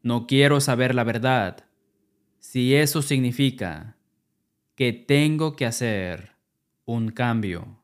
No 0.02 0.26
quiero 0.26 0.60
saber 0.60 0.94
la 0.94 1.04
verdad, 1.04 1.64
si 2.38 2.74
eso 2.74 3.02
significa 3.02 3.96
que 4.74 4.92
tengo 4.92 5.56
que 5.56 5.66
hacer 5.66 6.36
un 6.84 7.10
cambio 7.10 7.82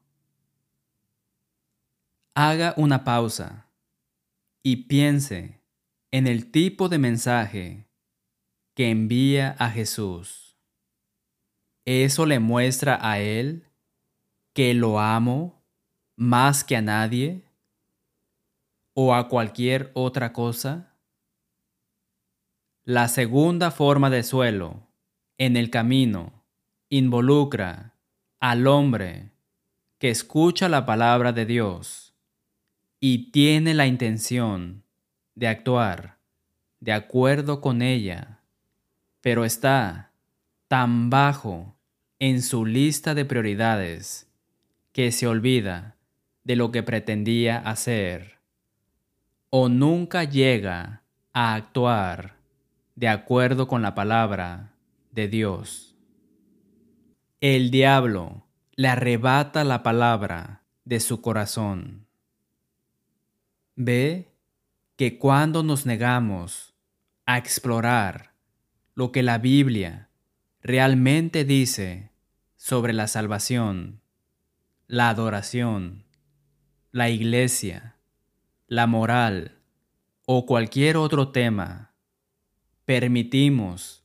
haga 2.35 2.73
una 2.77 3.05
pausa 3.05 3.67
y 4.63 4.85
piense 4.85 5.61
en 6.11 6.27
el 6.27 6.51
tipo 6.51 6.89
de 6.89 6.99
mensaje 6.99 7.89
que 8.75 8.91
envía 8.91 9.55
a 9.59 9.71
Jesús. 9.71 10.57
¿Eso 11.85 12.27
le 12.27 12.39
muestra 12.39 12.99
a 13.03 13.19
Él 13.19 13.69
que 14.55 14.73
lo 14.73 14.99
amo 15.01 15.63
más 16.17 16.65
que 16.65 16.77
a 16.77 16.83
nadie 16.83 17.45
o 18.95 19.15
a 19.15 19.29
cualquier 19.29 19.91
otra 19.95 20.33
cosa? 20.33 20.97
La 22.85 23.09
segunda 23.09 23.71
forma 23.71 24.11
de 24.11 24.23
suelo, 24.23 24.89
en 25.39 25.57
el 25.57 25.71
camino, 25.71 26.45
involucra 26.89 27.97
al 28.41 28.67
hombre 28.67 29.33
que 29.99 30.11
escucha 30.11 30.69
la 30.69 30.85
palabra 30.87 31.33
de 31.33 31.47
Dios 31.47 32.12
y 33.05 33.33
tiene 33.33 33.75
la 33.75 33.89
intención 33.89 34.85
de 35.35 35.49
actuar 35.49 36.19
de 36.79 36.93
acuerdo 36.93 37.61
con 37.61 37.83
ella, 37.83 38.39
pero 39.21 39.45
está 39.45 40.13
tan 40.69 41.11
bajo 41.11 41.75
en 42.21 42.43
su 42.43 42.65
lista 42.65 43.17
de 43.17 43.25
prioridades 43.25 44.31
que 44.93 45.11
se 45.11 45.27
olvida 45.27 45.97
de 46.45 46.55
lo 46.55 46.71
que 46.71 46.85
pretendía 46.85 47.59
hacer 47.59 48.39
o 49.51 49.69
nunca 49.69 50.23
llega 50.23 51.03
a 51.33 51.57
actuar 51.57 52.37
de 52.95 53.09
acuerdo 53.09 53.67
con 53.67 53.83
la 53.83 53.97
palabra 53.97 54.77
de 55.11 55.27
Dios. 55.27 55.97
El 57.41 57.73
diablo 57.73 58.47
le 58.77 58.87
arrebata 58.87 59.65
la 59.65 59.83
palabra 59.83 60.63
de 60.85 61.01
su 61.01 61.21
corazón. 61.21 62.02
Ve 63.75 64.33
que 64.97 65.19
cuando 65.19 65.63
nos 65.63 65.87
negamos 65.87 66.75
a 67.25 67.39
explorar 67.39 68.35
lo 68.95 69.13
que 69.13 69.23
la 69.23 69.39
Biblia 69.39 70.11
realmente 70.61 71.45
dice 71.45 72.11
sobre 72.57 72.93
la 72.93 73.09
salvación, 73.09 74.03
la 74.87 75.09
adoración, 75.09 76.05
la 76.91 77.09
iglesia, 77.09 77.97
la 78.67 78.87
moral 78.87 79.59
o 80.27 80.45
cualquier 80.45 80.97
otro 80.97 81.33
tema, 81.33 81.95
permitimos 82.85 84.05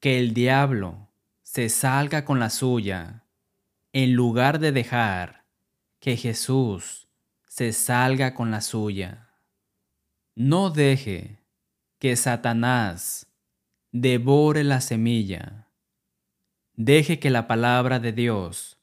que 0.00 0.18
el 0.18 0.34
diablo 0.34 1.08
se 1.42 1.68
salga 1.68 2.24
con 2.24 2.40
la 2.40 2.50
suya 2.50 3.24
en 3.92 4.14
lugar 4.14 4.58
de 4.58 4.72
dejar 4.72 5.44
que 6.00 6.16
Jesús 6.16 7.07
se 7.58 7.72
salga 7.72 8.34
con 8.34 8.52
la 8.52 8.60
suya. 8.60 9.32
No 10.36 10.70
deje 10.70 11.42
que 11.98 12.14
Satanás 12.14 13.26
devore 13.90 14.62
la 14.62 14.80
semilla. 14.80 15.66
Deje 16.74 17.18
que 17.18 17.30
la 17.30 17.48
palabra 17.48 17.98
de 17.98 18.12
Dios 18.12 18.78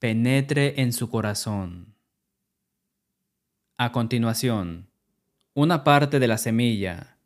penetre 0.00 0.80
en 0.82 0.92
su 0.92 1.08
corazón. 1.10 1.94
A 3.76 3.92
continuación, 3.92 4.90
una 5.54 5.84
parte 5.84 6.18
de 6.18 6.26
la 6.26 6.38
semilla 6.38 7.18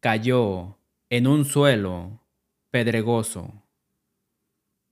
cayó 0.00 0.76
en 1.08 1.28
un 1.28 1.44
suelo 1.44 2.20
pedregoso. 2.72 3.62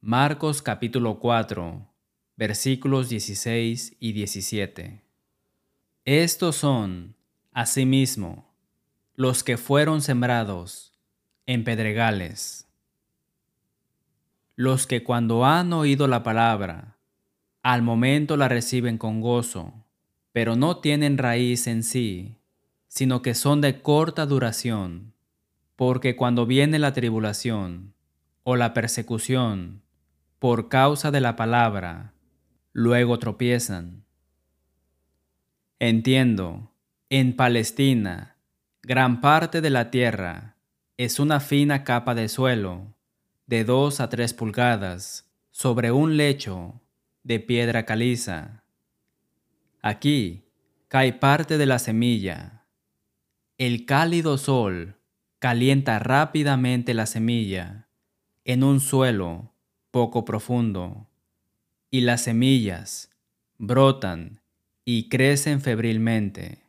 Marcos 0.01 0.63
capítulo 0.63 1.19
4, 1.19 1.89
versículos 2.37 3.09
16 3.09 3.97
y 3.99 4.13
17. 4.13 5.10
Estos 6.07 6.57
son, 6.57 7.15
asimismo, 7.53 8.55
los 9.17 9.45
que 9.45 9.59
fueron 9.59 10.01
sembrados 10.01 10.95
en 11.45 11.63
pedregales, 11.63 12.67
los 14.57 14.87
que 14.87 15.05
cuando 15.05 15.45
han 15.45 15.75
oído 15.75 16.09
la 16.09 16.23
palabra, 16.23 16.97
al 17.63 17.83
momento 17.83 18.39
la 18.39 18.49
reciben 18.49 18.97
con 18.97 19.21
gozo, 19.21 19.85
pero 20.33 20.57
no 20.57 20.79
tienen 20.79 21.19
raíz 21.19 21.67
en 21.67 21.83
sí, 21.83 22.39
sino 22.89 23.21
que 23.21 23.35
son 23.35 23.61
de 23.61 23.83
corta 23.83 24.25
duración, 24.25 25.13
porque 25.77 26.17
cuando 26.17 26.47
viene 26.47 26.79
la 26.79 26.95
tribulación 26.95 27.93
o 28.43 28.57
la 28.57 28.73
persecución 28.73 29.83
por 30.39 30.71
causa 30.71 31.11
de 31.11 31.21
la 31.21 31.37
palabra, 31.37 32.15
luego 32.73 33.19
tropiezan. 33.19 34.07
Entiendo, 35.83 36.71
en 37.09 37.35
Palestina, 37.35 38.37
gran 38.83 39.23
parte 39.23 39.63
de 39.63 39.71
la 39.71 39.91
tierra 39.91 40.57
es 40.99 41.19
una 41.19 41.41
fina 41.41 41.85
capa 41.85 42.15
de 42.15 42.29
suelo 42.29 42.95
de 43.47 43.65
dos 43.65 44.01
a 44.01 44.11
tres 44.11 44.35
pulgadas 44.35 45.33
sobre 45.51 45.91
un 45.91 46.19
lecho 46.19 46.83
de 47.23 47.41
piedra 47.41 47.87
caliza 47.87 48.63
Aquí 49.81 50.45
cae 50.89 51.15
parte 51.15 51.57
de 51.57 51.65
la 51.65 51.79
semilla. 51.79 52.67
El 53.57 53.87
cálido 53.87 54.37
sol 54.37 54.99
calienta 55.39 55.99
rápidamente 55.99 56.93
la 56.93 57.07
semilla 57.07 57.89
en 58.45 58.65
un 58.65 58.81
suelo 58.81 59.55
poco 59.91 60.27
profundo 60.27 61.09
y 61.91 62.03
las 62.03 62.25
semillas 62.25 63.11
brotan 63.57 64.40
y 64.93 65.09
crecen 65.09 65.61
febrilmente. 65.61 66.65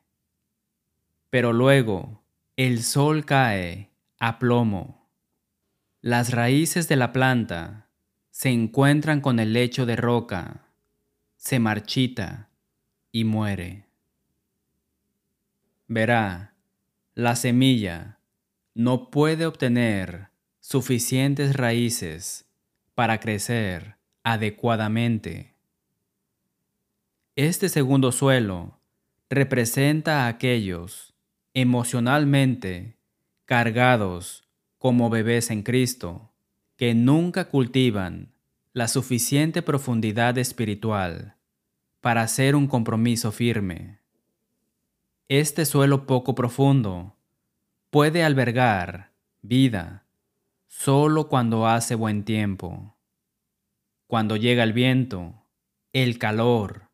Pero 1.31 1.53
luego 1.53 2.21
el 2.55 2.83
sol 2.83 3.25
cae 3.25 3.89
a 4.19 4.37
plomo. 4.37 5.09
Las 6.01 6.29
raíces 6.29 6.87
de 6.87 6.97
la 6.97 7.13
planta 7.13 7.89
se 8.29 8.49
encuentran 8.49 9.21
con 9.21 9.39
el 9.39 9.53
lecho 9.53 9.87
de 9.87 9.95
roca, 9.95 10.67
se 11.35 11.57
marchita 11.57 12.51
y 13.11 13.23
muere. 13.23 13.87
Verá, 15.87 16.53
la 17.15 17.35
semilla 17.35 18.19
no 18.75 19.09
puede 19.09 19.47
obtener 19.47 20.29
suficientes 20.59 21.55
raíces 21.55 22.45
para 22.93 23.19
crecer 23.19 23.95
adecuadamente. 24.21 25.50
Este 27.37 27.69
segundo 27.69 28.11
suelo 28.11 28.81
representa 29.29 30.25
a 30.25 30.27
aquellos 30.27 31.13
emocionalmente 31.53 32.97
cargados 33.45 34.43
como 34.77 35.09
bebés 35.09 35.49
en 35.49 35.63
Cristo 35.63 36.33
que 36.75 36.93
nunca 36.93 37.47
cultivan 37.47 38.33
la 38.73 38.89
suficiente 38.89 39.61
profundidad 39.61 40.37
espiritual 40.37 41.37
para 42.01 42.21
hacer 42.23 42.53
un 42.53 42.67
compromiso 42.67 43.31
firme. 43.31 43.99
Este 45.29 45.63
suelo 45.65 46.05
poco 46.05 46.35
profundo 46.35 47.15
puede 47.91 48.25
albergar 48.25 49.13
vida 49.41 50.05
solo 50.67 51.29
cuando 51.29 51.65
hace 51.65 51.95
buen 51.95 52.25
tiempo. 52.25 52.97
Cuando 54.07 54.35
llega 54.35 54.63
el 54.63 54.73
viento, 54.73 55.45
el 55.93 56.17
calor, 56.17 56.90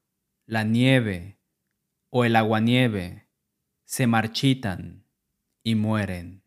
la 0.47 0.63
nieve 0.63 1.37
o 2.09 2.25
el 2.25 2.35
aguanieve 2.35 3.27
se 3.85 4.07
marchitan 4.07 5.05
y 5.61 5.75
mueren. 5.75 6.41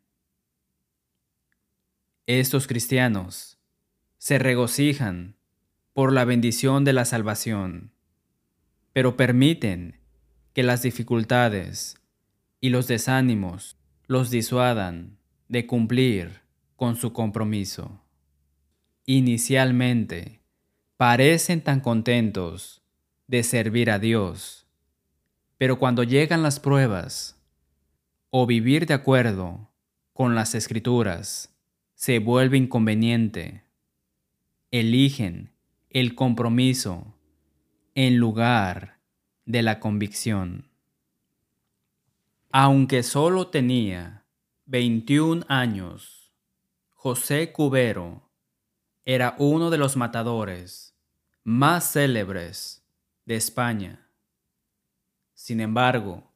Estos 2.27 2.67
cristianos 2.67 3.61
se 4.19 4.41
regocijan 4.41 5.37
por 5.93 6.13
la 6.13 6.25
bendición 6.25 6.85
de 6.85 6.93
la 6.93 7.05
salvación 7.05 7.93
pero 8.93 9.17
permiten 9.17 10.01
que 10.53 10.63
las 10.63 10.83
dificultades 10.83 11.97
y 12.61 12.71
los 12.71 12.87
desánimos 12.89 13.77
los 14.07 14.31
disuadan 14.31 15.19
de 15.49 15.67
cumplir 15.67 16.41
con 16.77 16.97
su 16.97 17.13
compromiso. 17.13 18.05
Inicialmente, 19.07 20.41
parecen 20.97 21.63
tan 21.63 21.81
contentos 21.81 22.80
de 23.31 23.45
servir 23.45 23.93
a 23.93 24.01
Dios, 24.01 24.67
pero 25.57 25.79
cuando 25.79 26.03
llegan 26.03 26.43
las 26.43 26.59
pruebas 26.59 27.41
o 28.31 28.45
vivir 28.45 28.87
de 28.87 28.95
acuerdo 28.95 29.71
con 30.13 30.35
las 30.35 30.57
escrituras 30.57 31.55
se 31.95 32.19
vuelve 32.19 32.59
inconveniente, 32.59 33.63
eligen 34.73 35.53
el 35.91 36.17
compromiso 36.17 37.15
en 37.95 38.17
lugar 38.17 38.99
de 39.47 39.63
la 39.63 39.79
convicción. 39.79 40.69
Aunque 42.51 43.05
solo 43.05 43.47
tenía 43.47 44.25
21 44.67 45.45
años, 45.47 46.33
José 46.95 47.53
Cubero 47.53 48.29
era 49.05 49.37
uno 49.39 49.71
de 49.71 49.79
los 49.79 49.97
matadores 49.97 50.97
más 51.45 51.93
célebres 51.93 52.80
de 53.31 53.37
España. 53.37 54.11
Sin 55.35 55.61
embargo, 55.61 56.33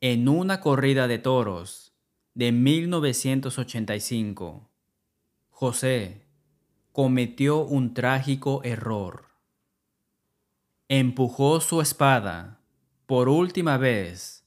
en 0.00 0.28
una 0.28 0.60
corrida 0.60 1.06
de 1.06 1.18
toros 1.18 1.94
de 2.32 2.52
1985, 2.52 4.70
José 5.50 6.26
cometió 6.90 7.58
un 7.58 7.92
trágico 7.94 8.64
error 8.64 9.30
empujó 10.88 11.60
su 11.60 11.80
espada 11.80 12.60
por 13.06 13.28
última 13.30 13.78
vez 13.78 14.44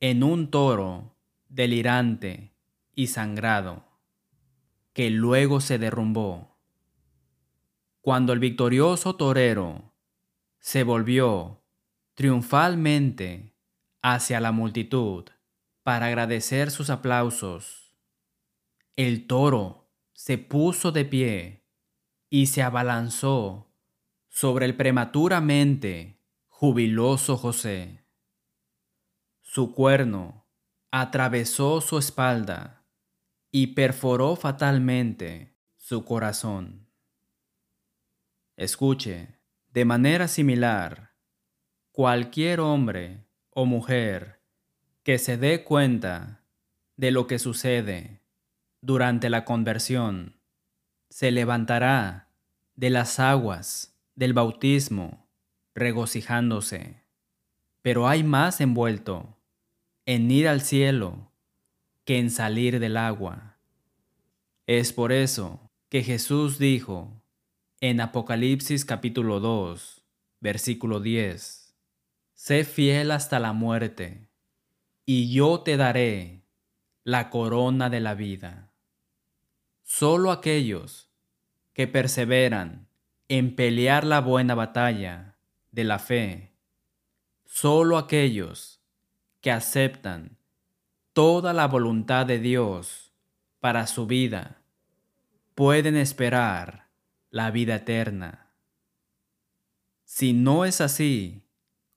en 0.00 0.24
un 0.24 0.50
toro 0.50 1.14
delirante 1.48 2.52
y 2.94 3.06
sangrado, 3.06 3.84
que 4.92 5.08
luego 5.10 5.60
se 5.60 5.78
derrumbó. 5.78 6.58
Cuando 8.00 8.32
el 8.32 8.40
victorioso 8.40 9.14
torero 9.14 9.92
se 10.66 10.82
volvió 10.82 11.62
triunfalmente 12.14 13.56
hacia 14.02 14.40
la 14.40 14.50
multitud 14.50 15.24
para 15.84 16.06
agradecer 16.06 16.72
sus 16.72 16.90
aplausos, 16.90 17.96
el 18.96 19.28
toro 19.28 19.92
se 20.12 20.38
puso 20.38 20.90
de 20.90 21.04
pie 21.04 21.68
y 22.30 22.46
se 22.46 22.64
abalanzó 22.64 23.72
sobre 24.26 24.66
el 24.66 24.76
prematuramente 24.76 26.20
jubiloso 26.48 27.36
José. 27.36 28.04
Su 29.42 29.72
cuerno 29.72 30.48
atravesó 30.90 31.80
su 31.80 31.96
espalda 31.96 32.84
y 33.52 33.68
perforó 33.68 34.34
fatalmente 34.34 35.56
su 35.76 36.04
corazón. 36.04 36.90
Escuche, 38.56 39.35
de 39.76 39.84
manera 39.84 40.26
similar, 40.26 41.12
cualquier 41.92 42.60
hombre 42.60 43.26
o 43.50 43.66
mujer 43.66 44.40
que 45.02 45.18
se 45.18 45.36
dé 45.36 45.64
cuenta 45.64 46.40
de 46.96 47.10
lo 47.10 47.26
que 47.26 47.38
sucede 47.38 48.22
durante 48.80 49.28
la 49.28 49.44
conversión 49.44 50.40
se 51.10 51.30
levantará 51.30 52.30
de 52.74 52.88
las 52.88 53.20
aguas 53.20 53.94
del 54.14 54.32
bautismo 54.32 55.28
regocijándose. 55.74 57.02
Pero 57.82 58.08
hay 58.08 58.24
más 58.24 58.62
envuelto 58.62 59.36
en 60.06 60.30
ir 60.30 60.48
al 60.48 60.62
cielo 60.62 61.30
que 62.06 62.18
en 62.18 62.30
salir 62.30 62.80
del 62.80 62.96
agua. 62.96 63.58
Es 64.66 64.94
por 64.94 65.12
eso 65.12 65.70
que 65.90 66.02
Jesús 66.02 66.58
dijo 66.58 67.15
en 67.80 68.00
Apocalipsis 68.00 68.86
capítulo 68.86 69.38
2, 69.38 70.02
versículo 70.40 70.98
10, 71.00 71.74
Sé 72.32 72.64
fiel 72.64 73.10
hasta 73.10 73.38
la 73.38 73.52
muerte, 73.52 74.30
y 75.04 75.30
yo 75.30 75.60
te 75.60 75.76
daré 75.76 76.42
la 77.04 77.28
corona 77.28 77.90
de 77.90 78.00
la 78.00 78.14
vida. 78.14 78.72
Solo 79.82 80.32
aquellos 80.32 81.10
que 81.74 81.86
perseveran 81.86 82.88
en 83.28 83.54
pelear 83.54 84.04
la 84.04 84.20
buena 84.20 84.54
batalla 84.54 85.36
de 85.70 85.84
la 85.84 85.98
fe, 85.98 86.54
solo 87.44 87.98
aquellos 87.98 88.80
que 89.42 89.50
aceptan 89.50 90.38
toda 91.12 91.52
la 91.52 91.66
voluntad 91.68 92.24
de 92.24 92.38
Dios 92.38 93.12
para 93.60 93.86
su 93.86 94.06
vida 94.06 94.62
pueden 95.54 95.96
esperar 95.96 96.85
la 97.36 97.50
vida 97.50 97.74
eterna. 97.74 98.50
Si 100.04 100.32
no 100.32 100.64
es 100.64 100.80
así, 100.80 101.42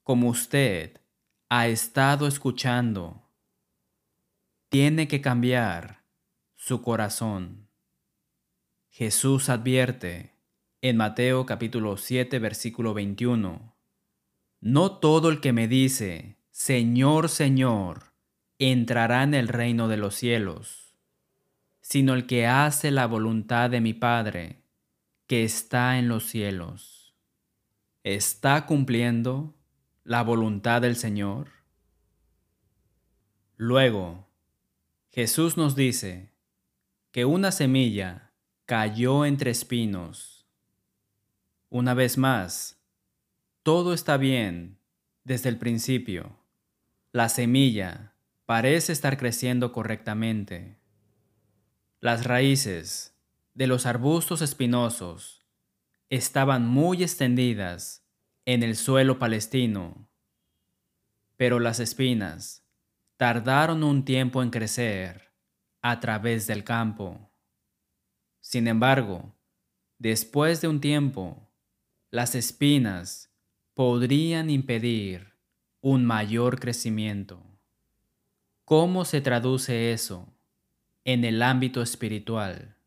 como 0.04 0.28
usted 0.28 1.00
ha 1.48 1.68
estado 1.68 2.28
escuchando, 2.28 3.24
tiene 4.68 5.08
que 5.08 5.22
cambiar 5.22 6.04
su 6.58 6.82
corazón. 6.82 7.70
Jesús 8.90 9.48
advierte 9.48 10.34
en 10.82 10.98
Mateo 10.98 11.46
capítulo 11.46 11.96
7 11.96 12.38
versículo 12.40 12.94
21, 12.94 13.78
No 14.60 14.92
todo 14.98 15.30
el 15.30 15.40
que 15.40 15.54
me 15.54 15.70
dice, 15.70 16.36
Señor, 16.52 17.30
Señor, 17.30 18.12
entrará 18.58 19.24
en 19.24 19.34
el 19.36 19.48
reino 19.48 19.88
de 19.88 19.96
los 19.96 20.16
cielos, 20.16 20.98
sino 21.80 22.14
el 22.14 22.28
que 22.28 22.46
hace 22.46 22.92
la 22.92 23.08
voluntad 23.08 23.70
de 23.70 23.80
mi 23.80 23.94
Padre, 23.94 24.60
que 25.30 25.44
está 25.44 26.00
en 26.00 26.08
los 26.08 26.26
cielos. 26.26 27.14
¿Está 28.04 28.66
cumpliendo 28.66 29.54
la 30.04 30.24
voluntad 30.24 30.82
del 30.82 30.96
Señor? 30.96 31.52
Luego, 33.56 34.28
Jesús 35.12 35.56
nos 35.56 35.76
dice 35.76 36.32
que 37.12 37.26
una 37.26 37.52
semilla 37.52 38.32
cayó 38.66 39.24
entre 39.24 39.52
espinos. 39.52 40.48
Una 41.70 41.94
vez 41.94 42.18
más, 42.18 42.82
todo 43.62 43.94
está 43.94 44.18
bien 44.18 44.80
desde 45.26 45.50
el 45.50 45.60
principio. 45.60 46.40
La 47.12 47.30
semilla 47.30 48.16
parece 48.48 48.94
estar 48.94 49.16
creciendo 49.16 49.74
correctamente. 49.74 50.80
Las 52.00 52.24
raíces 52.24 53.19
de 53.60 53.68
los 53.68 53.86
arbustos 53.86 54.42
espinosos 54.42 55.46
estaban 56.10 56.66
muy 56.66 57.04
extendidas 57.04 58.08
en 58.46 58.64
el 58.64 58.78
suelo 58.78 59.20
palestino, 59.20 60.08
pero 61.36 61.60
las 61.60 61.82
espinas 61.82 62.66
tardaron 63.18 63.84
un 63.84 64.06
tiempo 64.06 64.42
en 64.42 64.50
crecer 64.50 65.34
a 65.82 66.00
través 66.00 66.48
del 66.48 66.64
campo. 66.64 67.34
Sin 68.40 68.66
embargo, 68.70 69.36
después 69.98 70.62
de 70.62 70.70
un 70.70 70.80
tiempo, 70.80 71.52
las 72.12 72.36
espinas 72.36 73.30
podrían 73.74 74.50
impedir 74.50 75.34
un 75.82 76.06
mayor 76.06 76.62
crecimiento. 76.62 77.44
¿Cómo 78.64 79.04
se 79.04 79.20
traduce 79.20 79.92
eso 79.92 80.34
en 81.04 81.26
el 81.26 81.42
ámbito 81.42 81.82
espiritual? 81.82 82.79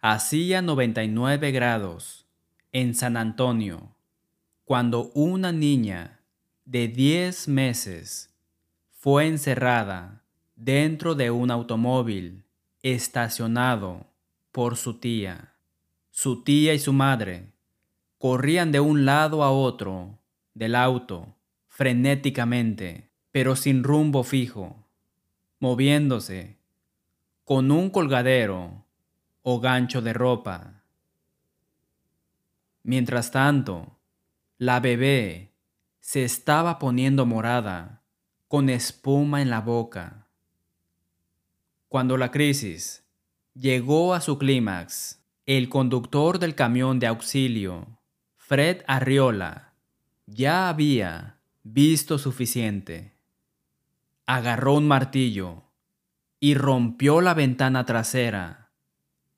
Hacía 0.00 0.62
99 0.62 1.50
grados 1.50 2.24
en 2.70 2.94
San 2.94 3.16
Antonio 3.16 3.96
cuando 4.64 5.10
una 5.12 5.50
niña 5.50 6.20
de 6.64 6.86
10 6.86 7.48
meses 7.48 8.32
fue 8.92 9.26
encerrada 9.26 10.22
dentro 10.54 11.16
de 11.16 11.32
un 11.32 11.50
automóvil 11.50 12.44
estacionado 12.80 14.06
por 14.52 14.76
su 14.76 15.00
tía. 15.00 15.54
Su 16.12 16.44
tía 16.44 16.74
y 16.74 16.78
su 16.78 16.92
madre 16.92 17.50
corrían 18.18 18.70
de 18.70 18.78
un 18.78 19.04
lado 19.04 19.42
a 19.42 19.50
otro 19.50 20.20
del 20.54 20.76
auto 20.76 21.34
frenéticamente, 21.66 23.10
pero 23.32 23.56
sin 23.56 23.82
rumbo 23.82 24.22
fijo, 24.22 24.76
moviéndose 25.58 26.56
con 27.44 27.72
un 27.72 27.90
colgadero 27.90 28.84
o 29.42 29.60
gancho 29.60 30.02
de 30.02 30.12
ropa. 30.12 30.82
Mientras 32.82 33.30
tanto, 33.30 33.98
la 34.56 34.80
bebé 34.80 35.54
se 36.00 36.24
estaba 36.24 36.78
poniendo 36.78 37.26
morada, 37.26 38.02
con 38.48 38.70
espuma 38.70 39.42
en 39.42 39.50
la 39.50 39.60
boca. 39.60 40.26
Cuando 41.88 42.16
la 42.16 42.30
crisis 42.30 43.04
llegó 43.54 44.14
a 44.14 44.20
su 44.20 44.38
clímax, 44.38 45.22
el 45.44 45.68
conductor 45.68 46.38
del 46.38 46.54
camión 46.54 46.98
de 46.98 47.08
auxilio, 47.08 47.98
Fred 48.36 48.82
Arriola, 48.86 49.74
ya 50.26 50.68
había 50.68 51.40
visto 51.62 52.18
suficiente. 52.18 53.18
Agarró 54.26 54.74
un 54.74 54.88
martillo 54.88 55.64
y 56.40 56.54
rompió 56.54 57.20
la 57.20 57.34
ventana 57.34 57.84
trasera 57.84 58.67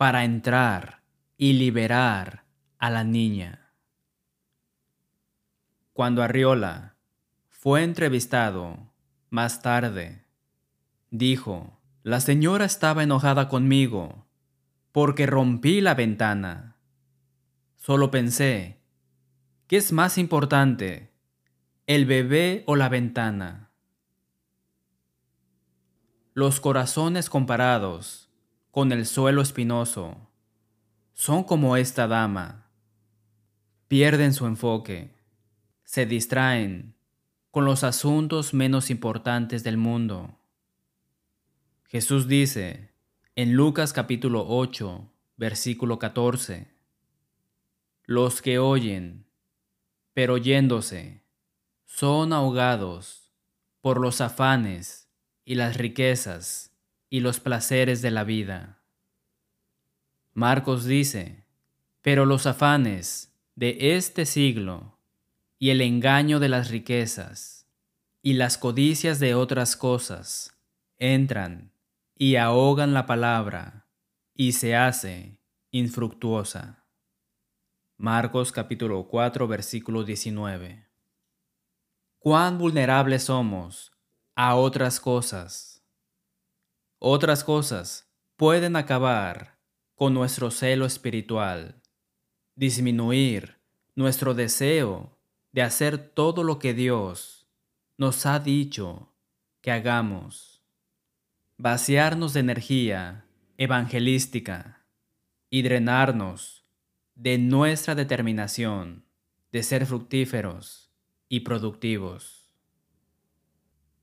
para 0.01 0.25
entrar 0.25 1.03
y 1.37 1.53
liberar 1.53 2.47
a 2.79 2.89
la 2.89 3.05
niña. 3.05 3.75
Cuando 5.93 6.23
Arriola 6.23 6.97
fue 7.51 7.85
entrevistado 7.85 8.95
más 9.29 9.61
tarde, 9.61 10.25
dijo, 11.11 11.83
la 12.03 12.21
señora 12.21 12.65
estaba 12.65 13.03
enojada 13.03 13.51
conmigo 13.51 14.27
porque 14.91 15.27
rompí 15.27 15.83
la 15.83 15.93
ventana. 15.93 16.79
Solo 17.77 18.11
pensé, 18.11 18.81
¿qué 19.67 19.77
es 19.77 19.93
más 19.93 20.17
importante, 20.17 21.13
el 21.87 22.07
bebé 22.07 22.65
o 22.67 22.75
la 22.75 22.89
ventana? 22.89 23.69
Los 26.33 26.59
corazones 26.59 27.29
comparados 27.29 28.30
con 28.71 28.93
el 28.93 29.07
suelo 29.07 29.43
espinoso 29.43 30.29
son 31.13 31.45
como 31.45 31.77
esta 31.77 32.07
dama. 32.07 32.71
Pierden 33.89 34.33
su 34.33 34.47
enfoque, 34.47 35.15
se 35.85 36.07
distraen 36.07 36.95
con 37.51 37.65
los 37.65 37.85
asuntos 37.85 38.55
menos 38.55 38.91
importantes 38.91 39.65
del 39.65 39.77
mundo. 39.77 40.39
Jesús 41.89 42.29
dice, 42.29 42.95
en 43.35 43.55
Lucas 43.55 43.93
capítulo 43.93 44.47
8, 44.49 45.13
versículo 45.37 45.99
14. 45.99 46.69
Los 48.05 48.41
que 48.41 48.59
oyen, 48.59 49.27
pero 50.15 50.39
yéndose, 50.39 51.25
son 51.87 52.33
ahogados 52.33 53.33
por 53.81 54.01
los 54.01 54.21
afanes 54.21 55.09
y 55.45 55.57
las 55.57 55.77
riquezas 55.77 56.70
y 57.11 57.21
los 57.21 57.41
placeres 57.41 58.01
de 58.01 58.11
la 58.11 58.25
vida. 58.25 58.83
Marcos 60.33 60.85
dice, 60.85 61.45
pero 62.01 62.25
los 62.25 62.47
afanes 62.47 63.35
de 63.57 63.97
este 63.97 64.25
siglo 64.25 64.99
y 65.59 65.71
el 65.71 65.83
engaño 65.83 66.39
de 66.39 66.49
las 66.49 66.71
riquezas 66.71 67.69
y 68.23 68.35
las 68.35 68.57
codicias 68.57 69.19
de 69.19 69.35
otras 69.35 69.77
cosas 69.77 70.57
entran 70.97 71.73
y 72.15 72.37
ahogan 72.37 72.95
la 72.95 73.07
palabra 73.07 73.89
y 74.35 74.53
se 74.53 74.77
hace 74.77 75.41
infructuosa. 75.71 76.87
Marcos 77.97 78.53
capítulo 78.53 79.09
4 79.09 79.47
versículo 79.49 80.05
19. 80.05 80.89
Cuán 82.19 82.57
vulnerables 82.57 83.25
somos 83.25 83.93
a 84.35 84.55
otras 84.55 85.01
cosas. 85.01 85.70
Otras 87.03 87.45
cosas 87.45 88.13
pueden 88.37 88.77
acabar 88.77 89.59
con 89.95 90.13
nuestro 90.13 90.51
celo 90.51 90.85
espiritual, 90.85 91.81
disminuir 92.57 93.57
nuestro 93.95 94.35
deseo 94.35 95.19
de 95.51 95.63
hacer 95.63 95.97
todo 95.97 96.45
lo 96.45 96.59
que 96.59 96.75
Dios 96.75 97.49
nos 97.97 98.27
ha 98.27 98.39
dicho 98.39 99.15
que 99.63 99.73
hagamos, 99.73 100.63
vaciarnos 101.57 102.35
de 102.35 102.41
energía 102.41 103.25
evangelística 103.57 104.85
y 105.49 105.63
drenarnos 105.63 106.67
de 107.15 107.39
nuestra 107.39 107.95
determinación 107.95 109.07
de 109.53 109.63
ser 109.63 109.87
fructíferos 109.87 110.91
y 111.31 111.41
productivos. 111.41 112.53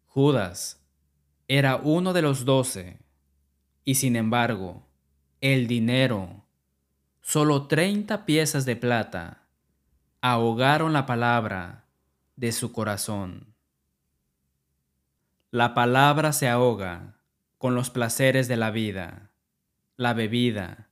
Judas 0.08 0.77
era 1.48 1.78
uno 1.78 2.14
de 2.14 2.22
los 2.22 2.46
doce 2.46 3.00
y 3.86 3.96
sin 3.96 4.16
embargo 4.16 4.88
el 5.40 5.68
dinero, 5.68 6.46
solo 7.22 7.68
treinta 7.68 8.26
piezas 8.26 8.66
de 8.66 8.76
plata, 8.76 9.48
ahogaron 10.22 10.94
la 10.94 11.06
palabra 11.06 11.86
de 12.36 12.52
su 12.52 12.72
corazón. 12.72 13.54
La 15.52 15.74
palabra 15.74 16.34
se 16.34 16.50
ahoga 16.50 17.18
con 17.58 17.76
los 17.76 17.90
placeres 17.90 18.48
de 18.48 18.58
la 18.58 18.72
vida, 18.72 19.32
la 19.96 20.14
bebida, 20.14 20.90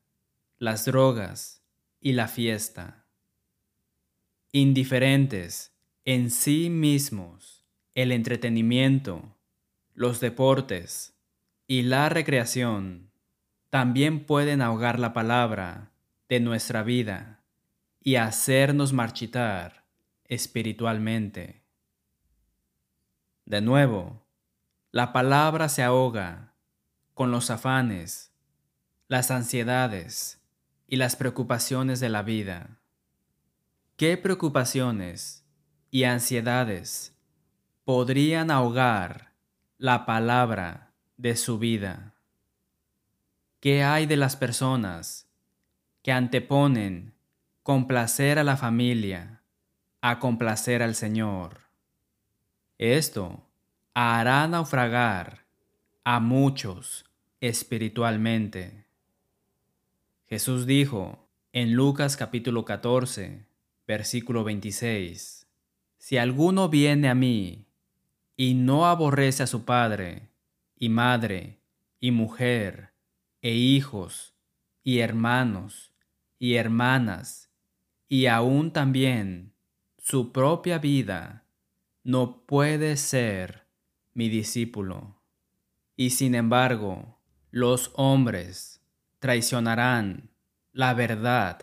las 0.57 0.85
drogas 0.85 1.63
y 1.99 2.13
la 2.13 2.27
fiesta. 2.27 3.05
Indiferentes 4.51 5.75
en 6.05 6.31
sí 6.31 6.69
mismos, 6.69 7.65
el 7.93 8.11
entretenimiento, 8.11 9.34
los 9.95 10.19
deportes 10.19 11.17
y 11.67 11.83
la 11.83 12.09
recreación 12.09 13.11
también 13.69 14.25
pueden 14.25 14.61
ahogar 14.61 14.99
la 14.99 15.13
palabra 15.13 15.91
de 16.27 16.41
nuestra 16.41 16.83
vida 16.83 17.43
y 18.01 18.17
hacernos 18.17 18.91
marchitar 18.91 19.85
espiritualmente. 20.25 21.63
De 23.45 23.61
nuevo, 23.61 24.25
la 24.91 25.13
palabra 25.13 25.69
se 25.69 25.81
ahoga 25.81 26.53
con 27.13 27.31
los 27.31 27.49
afanes, 27.49 28.33
las 29.07 29.31
ansiedades 29.31 30.41
y 30.87 30.97
las 30.97 31.15
preocupaciones 31.15 32.01
de 32.01 32.09
la 32.09 32.21
vida. 32.21 32.81
¿Qué 33.95 34.17
preocupaciones 34.17 35.45
y 35.89 36.03
ansiedades 36.03 37.17
podrían 37.85 38.51
ahogar 38.51 39.34
la 39.85 40.07
palabra 40.07 40.95
de 41.15 41.35
su 41.35 41.59
vida? 41.59 42.15
¿Qué 43.59 43.83
hay 43.83 44.07
de 44.07 44.17
las 44.17 44.35
personas 44.35 45.29
que 46.01 46.11
anteponen 46.11 47.13
complacer 47.61 48.39
a 48.39 48.43
la 48.43 48.57
familia 48.57 49.43
a 50.01 50.17
complacer 50.17 50.81
al 50.81 50.95
Señor? 50.95 51.69
Esto 52.79 53.45
hará 53.93 54.47
naufragar 54.47 55.45
a 56.03 56.19
muchos 56.19 57.05
espiritualmente. 57.39 58.87
Jesús 60.25 60.65
dijo 60.65 61.29
en 61.53 61.73
Lucas 61.73 62.17
capítulo 62.17 62.65
14, 62.65 63.45
versículo 63.85 64.43
26, 64.43 65.47
Si 65.99 66.17
alguno 66.17 66.69
viene 66.69 67.07
a 67.07 67.13
mí 67.13 67.67
y 68.37 68.53
no 68.53 68.85
aborrece 68.85 69.43
a 69.43 69.47
su 69.47 69.65
padre 69.65 70.29
y 70.75 70.89
madre 70.89 71.61
y 71.99 72.11
mujer 72.11 72.93
e 73.41 73.51
hijos, 73.51 74.33
y 74.83 74.99
hermanos, 74.99 75.93
y 76.39 76.55
hermanas, 76.55 77.51
y 78.07 78.25
aún 78.27 78.71
también 78.71 79.53
su 79.97 80.31
propia 80.31 80.77
vida, 80.77 81.45
no 82.03 82.45
puede 82.45 82.97
ser 82.97 83.67
mi 84.13 84.29
discípulo. 84.29 85.21
Y 85.95 86.11
sin 86.11 86.35
embargo, 86.35 87.19
los 87.51 87.91
hombres 87.95 88.81
traicionarán 89.19 90.29
la 90.71 90.93
verdad 90.93 91.61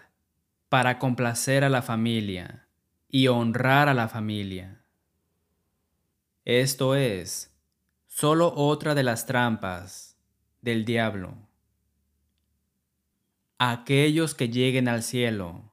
para 0.68 0.98
complacer 0.98 1.64
a 1.64 1.68
la 1.68 1.82
familia 1.82 2.66
y 3.08 3.28
honrar 3.28 3.88
a 3.88 3.94
la 3.94 4.08
familia. 4.08 4.82
Esto 6.44 6.94
es 6.94 7.55
solo 8.07 8.52
otra 8.55 8.94
de 8.94 9.02
las 9.02 9.26
trampas 9.26 10.18
del 10.61 10.85
diablo 10.85 11.52
aquellos 13.64 14.35
que 14.35 14.48
lleguen 14.48 14.88
al 14.88 15.05
cielo 15.05 15.72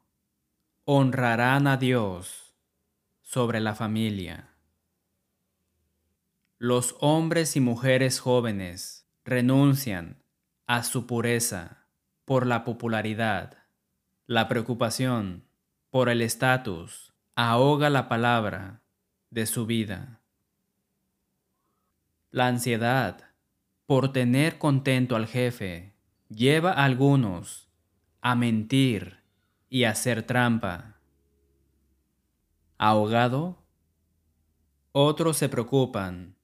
honrarán 0.86 1.66
a 1.66 1.76
Dios 1.76 2.56
sobre 3.24 3.60
la 3.62 3.74
familia. 3.74 4.54
Los 6.60 6.96
hombres 7.00 7.56
y 7.56 7.62
mujeres 7.62 8.20
jóvenes 8.20 9.08
renuncian 9.26 10.24
a 10.68 10.84
su 10.84 11.08
pureza 11.08 11.88
por 12.26 12.46
la 12.46 12.64
popularidad. 12.64 13.58
La 14.28 14.48
preocupación 14.48 15.50
por 15.90 16.10
el 16.10 16.22
estatus 16.22 17.16
ahoga 17.34 17.90
la 17.90 18.08
palabra 18.08 18.84
de 19.32 19.48
su 19.48 19.66
vida. 19.66 20.19
La 22.32 22.46
ansiedad 22.46 23.30
por 23.88 24.14
tener 24.14 24.60
contento 24.60 25.16
al 25.16 25.26
jefe 25.26 25.96
lleva 26.30 26.74
a 26.74 26.86
algunos 26.86 27.68
a 28.22 28.36
mentir 28.36 29.24
y 29.68 29.86
hacer 29.86 30.22
trampa. 30.22 31.00
Ahogado, 32.78 33.64
otros 34.92 35.38
se 35.38 35.50
preocupan 35.50 36.36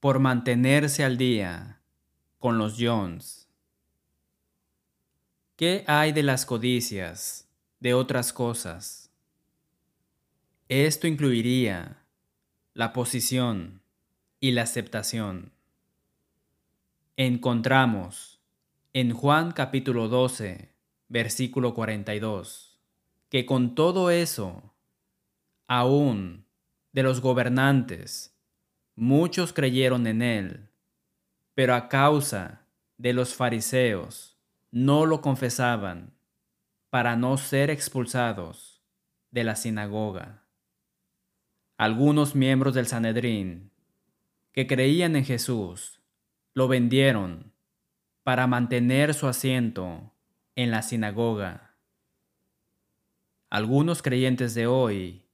por 0.00 0.18
mantenerse 0.18 1.04
al 1.04 1.18
día 1.18 1.82
con 2.38 2.56
los 2.56 2.76
Jones. 2.78 3.50
¿Qué 5.56 5.84
hay 5.86 6.12
de 6.12 6.22
las 6.22 6.46
codicias 6.46 7.50
de 7.80 7.92
otras 7.92 8.32
cosas? 8.32 9.10
Esto 10.68 11.06
incluiría 11.06 12.02
la 12.72 12.94
posición 12.94 13.83
y 14.44 14.50
la 14.50 14.60
aceptación. 14.64 15.52
Encontramos 17.16 18.42
en 18.92 19.14
Juan 19.14 19.52
capítulo 19.52 20.08
12, 20.08 20.74
versículo 21.08 21.72
42, 21.72 22.78
que 23.30 23.46
con 23.46 23.74
todo 23.74 24.10
eso, 24.10 24.74
aún 25.66 26.44
de 26.92 27.02
los 27.02 27.22
gobernantes, 27.22 28.36
muchos 28.96 29.54
creyeron 29.54 30.06
en 30.06 30.20
él, 30.20 30.68
pero 31.54 31.74
a 31.74 31.88
causa 31.88 32.66
de 32.98 33.14
los 33.14 33.34
fariseos 33.34 34.36
no 34.70 35.06
lo 35.06 35.22
confesaban 35.22 36.12
para 36.90 37.16
no 37.16 37.38
ser 37.38 37.70
expulsados 37.70 38.82
de 39.30 39.42
la 39.42 39.56
sinagoga. 39.56 40.42
Algunos 41.78 42.34
miembros 42.34 42.74
del 42.74 42.86
Sanedrín 42.86 43.70
que 44.54 44.68
creían 44.68 45.16
en 45.16 45.24
Jesús 45.24 46.00
lo 46.54 46.68
vendieron 46.68 47.52
para 48.22 48.46
mantener 48.46 49.12
su 49.12 49.26
asiento 49.26 50.14
en 50.54 50.70
la 50.70 50.82
sinagoga. 50.82 51.76
Algunos 53.50 54.00
creyentes 54.00 54.54
de 54.54 54.68
hoy 54.68 55.28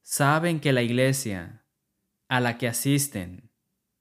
saben 0.00 0.58
que 0.58 0.72
la 0.72 0.80
iglesia 0.80 1.66
a 2.28 2.40
la 2.40 2.56
que 2.56 2.66
asisten 2.66 3.50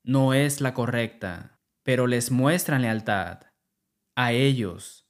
no 0.03 0.33
es 0.33 0.61
la 0.61 0.73
correcta, 0.73 1.59
pero 1.83 2.07
les 2.07 2.31
muestran 2.31 2.81
lealtad 2.81 3.47
a 4.15 4.31
ellos 4.31 5.05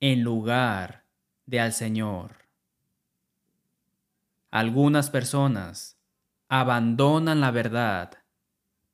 en 0.00 0.22
lugar 0.22 1.04
de 1.44 1.60
al 1.60 1.74
Señor. 1.74 2.48
Algunas 4.50 5.10
personas 5.10 6.00
abandonan 6.48 7.42
la 7.42 7.50
verdad 7.50 8.18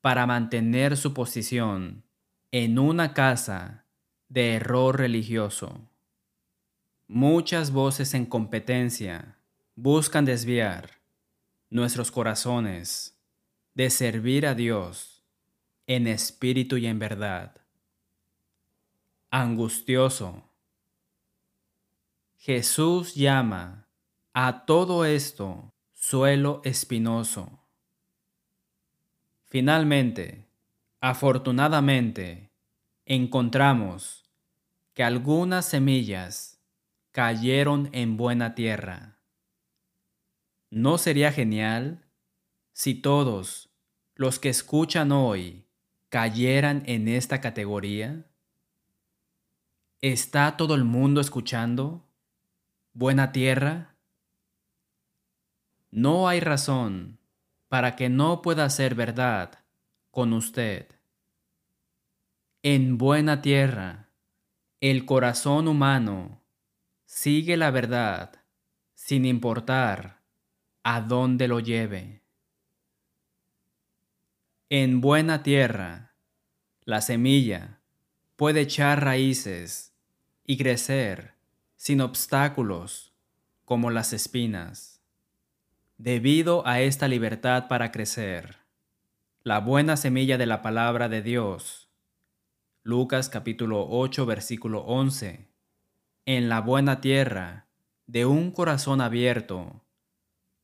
para 0.05 0.27
mantener 0.27 0.99
su 0.99 1.15
posición 1.15 2.05
en 2.53 2.79
una 2.79 3.15
casa 3.15 3.87
de 4.29 4.53
error 4.57 4.99
religioso. 4.99 5.89
Muchas 7.09 7.71
voces 7.71 8.13
en 8.13 8.27
competencia 8.27 9.39
buscan 9.75 10.27
desviar 10.27 11.01
nuestros 11.71 12.11
corazones 12.11 13.19
de 13.73 13.89
servir 13.89 14.47
a 14.47 14.55
Dios 14.55 15.25
en 15.87 16.07
espíritu 16.07 16.77
y 16.77 16.87
en 16.87 16.99
verdad. 16.99 17.57
Angustioso. 19.31 20.51
Jesús 22.37 23.15
llama 23.15 23.89
a 24.35 24.67
todo 24.67 25.07
esto 25.07 25.73
suelo 25.95 26.61
espinoso. 26.63 27.64
Finalmente, 29.55 30.49
afortunadamente, 31.01 32.51
encontramos 33.07 34.29
que 34.95 35.05
algunas 35.05 35.65
semillas 35.65 36.61
cayeron 37.13 37.89
en 37.93 38.17
buena 38.17 38.57
tierra. 38.57 39.21
¿No 40.71 40.99
sería 40.99 41.31
genial 41.31 42.05
si 42.73 42.97
todos 42.97 43.71
los 44.17 44.41
que 44.41 44.49
escuchan 44.49 45.13
hoy 45.13 45.69
cayeran 46.09 46.83
en 46.87 47.07
esta 47.07 47.41
categoría? 47.41 48.27
¿Está 50.01 50.57
todo 50.57 50.75
el 50.75 50.83
mundo 50.83 51.21
escuchando? 51.21 52.05
¿Buena 52.93 53.31
tierra? 53.31 53.95
No 55.93 56.27
hay 56.27 56.41
razón 56.41 57.21
para 57.75 57.97
que 57.97 58.09
no 58.09 58.41
pueda 58.41 58.71
ser 58.71 58.95
verdad 58.95 59.59
con 60.13 60.33
usted. 60.33 60.87
En 62.63 62.99
buena 62.99 63.43
tierra, 63.43 64.11
el 64.81 65.05
corazón 65.05 65.67
humano 65.67 66.41
sigue 67.05 67.57
la 67.57 67.73
verdad 67.73 68.45
sin 68.95 69.25
importar 69.25 70.23
a 70.85 71.01
dónde 71.01 71.49
lo 71.49 71.59
lleve. 71.59 72.23
En 74.69 75.01
buena 75.01 75.43
tierra, 75.43 76.15
la 76.85 77.01
semilla 77.01 77.81
puede 78.37 78.61
echar 78.61 79.03
raíces 79.03 79.93
y 80.45 80.59
crecer 80.59 81.35
sin 81.75 82.03
obstáculos 82.03 83.13
como 83.65 83.91
las 83.91 84.13
espinas. 84.13 84.94
Debido 85.97 86.67
a 86.67 86.81
esta 86.81 87.07
libertad 87.07 87.69
para 87.69 87.93
crecer, 87.93 88.57
la 89.45 89.61
buena 89.61 89.97
semilla 89.97 90.37
de 90.37 90.45
la 90.45 90.61
palabra 90.61 91.09
de 91.09 91.23
Dios, 91.23 91.89
Lucas 92.83 93.29
capítulo 93.29 93.87
8 93.89 94.27
versículo 94.27 94.81
11, 94.81 95.47
en 96.27 96.49
la 96.49 96.61
buena 96.61 97.01
tierra 97.01 97.69
de 98.09 98.27
un 98.27 98.51
corazón 98.51 99.01
abierto, 99.01 99.85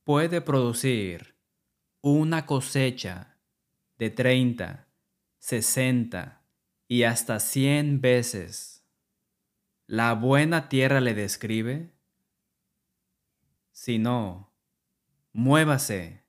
puede 0.03 0.41
producir 0.41 1.37
una 2.01 2.45
cosecha 2.45 3.37
de 3.97 4.09
30, 4.09 4.89
60 5.39 6.41
y 6.89 7.03
hasta 7.03 7.39
100 7.39 8.01
veces. 8.01 8.85
¿La 9.87 10.13
buena 10.13 10.67
tierra 10.67 10.99
le 10.99 11.13
describe? 11.13 11.93
Si 13.71 13.97
no, 13.97 14.50
Muévase 15.33 16.25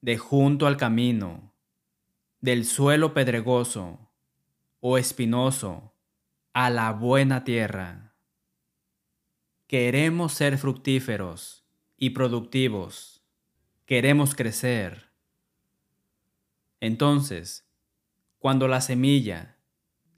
de 0.00 0.16
junto 0.16 0.68
al 0.68 0.76
camino, 0.76 1.52
del 2.40 2.64
suelo 2.64 3.12
pedregoso 3.12 4.12
o 4.78 4.96
espinoso 4.96 5.92
a 6.52 6.70
la 6.70 6.92
buena 6.92 7.42
tierra. 7.42 8.14
Queremos 9.66 10.34
ser 10.34 10.56
fructíferos 10.56 11.66
y 11.96 12.10
productivos. 12.10 13.24
Queremos 13.86 14.36
crecer. 14.36 15.10
Entonces, 16.78 17.68
cuando 18.38 18.68
la 18.68 18.80
semilla, 18.80 19.58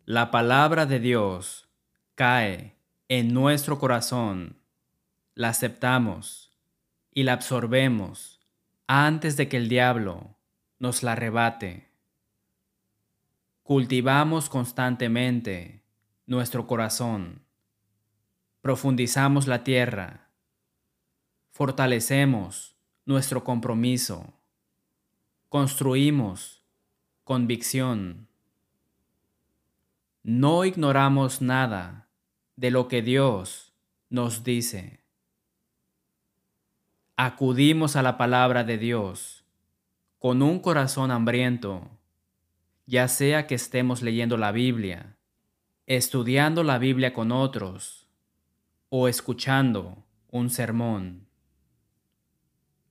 la 0.05 0.31
palabra 0.31 0.85
de 0.85 1.01
Dios, 1.01 1.71
cae 2.15 2.77
en 3.09 3.33
nuestro 3.33 3.79
corazón, 3.79 4.61
la 5.35 5.49
aceptamos 5.49 6.46
y 7.17 7.23
la 7.23 7.33
absorbemos 7.33 8.41
antes 8.87 9.39
de 9.39 9.49
que 9.49 9.57
el 9.57 9.71
diablo 9.71 10.37
nos 10.79 11.03
la 11.03 11.13
arrebate. 11.13 11.89
Cultivamos 13.63 14.51
constantemente 14.51 15.83
nuestro 16.27 16.67
corazón, 16.67 17.41
profundizamos 18.61 19.47
la 19.47 19.65
tierra, 19.65 20.29
fortalecemos 21.53 22.77
nuestro 23.07 23.45
compromiso, 23.45 24.35
construimos 25.49 26.67
convicción. 27.25 28.29
No 30.23 30.67
ignoramos 30.67 31.41
nada 31.41 32.11
de 32.57 32.71
lo 32.71 32.89
que 32.89 33.01
Dios 33.01 33.73
nos 34.11 34.45
dice 34.45 35.06
acudimos 37.17 37.97
a 37.97 38.03
la 38.03 38.19
palabra 38.19 38.63
de 38.63 38.77
Dios 38.77 39.45
con 40.19 40.43
un 40.43 40.61
corazón 40.61 41.11
hambriento, 41.11 41.89
ya 42.85 43.09
sea 43.09 43.47
que 43.47 43.55
estemos 43.55 44.03
leyendo 44.03 44.37
la 44.37 44.53
Biblia, 44.53 45.17
estudiando 45.87 46.63
la 46.63 46.79
Biblia 46.79 47.15
con 47.15 47.33
otros 47.33 48.07
o 48.91 49.09
escuchando 49.09 50.05
un 50.31 50.51
sermón. 50.51 51.27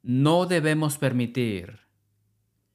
No 0.01 0.47
debemos 0.47 0.97
permitir 0.97 1.81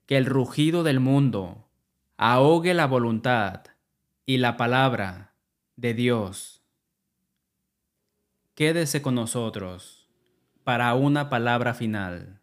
que 0.07 0.17
el 0.17 0.27
rugido 0.27 0.85
del 0.85 1.01
mundo 1.01 1.69
ahogue 2.17 2.75
la 2.75 2.87
voluntad 2.87 3.65
y 4.25 4.39
la 4.39 4.57
palabra 4.57 5.35
de 5.75 5.95
Dios. 5.95 6.63
Quédese 8.55 9.03
con 9.03 9.17
nosotros 9.17 10.00
para 10.65 10.95
una 10.95 11.29
palabra 11.31 11.75
final. 11.75 12.41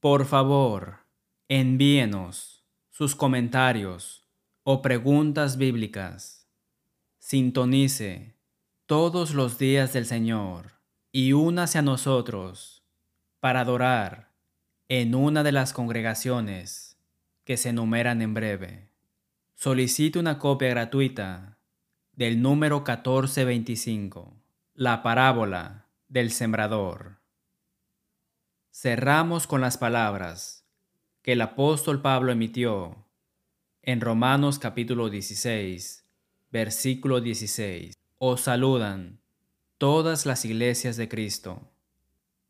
Por 0.00 0.26
favor, 0.26 0.98
envíenos 1.48 2.64
sus 2.90 3.14
comentarios 3.14 4.28
o 4.64 4.82
preguntas 4.82 5.56
bíblicas. 5.56 6.48
Sintonice 7.18 8.36
todos 8.86 9.34
los 9.34 9.58
días 9.58 9.92
del 9.92 10.06
Señor 10.06 10.72
y 11.12 11.32
únase 11.32 11.78
a 11.78 11.82
nosotros 11.82 12.84
para 13.40 13.60
adorar 13.60 14.32
en 14.88 15.14
una 15.14 15.42
de 15.42 15.52
las 15.52 15.72
congregaciones 15.72 16.98
que 17.44 17.56
se 17.56 17.70
enumeran 17.70 18.22
en 18.22 18.34
breve. 18.34 18.90
Solicite 19.54 20.18
una 20.18 20.38
copia 20.38 20.68
gratuita 20.68 21.58
del 22.12 22.42
número 22.42 22.78
1425. 22.78 24.41
La 24.74 25.02
parábola 25.02 25.90
del 26.08 26.30
sembrador. 26.30 27.20
Cerramos 28.70 29.46
con 29.46 29.60
las 29.60 29.76
palabras 29.76 30.66
que 31.20 31.32
el 31.32 31.42
apóstol 31.42 32.00
Pablo 32.00 32.32
emitió 32.32 33.06
en 33.82 34.00
Romanos 34.00 34.58
capítulo 34.58 35.10
16, 35.10 36.06
versículo 36.50 37.20
16. 37.20 37.94
Os 38.16 38.40
saludan 38.40 39.20
todas 39.76 40.24
las 40.24 40.46
iglesias 40.46 40.96
de 40.96 41.06
Cristo. 41.06 41.70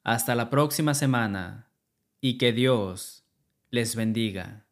Hasta 0.04 0.36
la 0.36 0.48
próxima 0.48 0.94
semana 0.94 1.72
y 2.20 2.38
que 2.38 2.52
Dios 2.52 3.24
les 3.70 3.96
bendiga. 3.96 4.68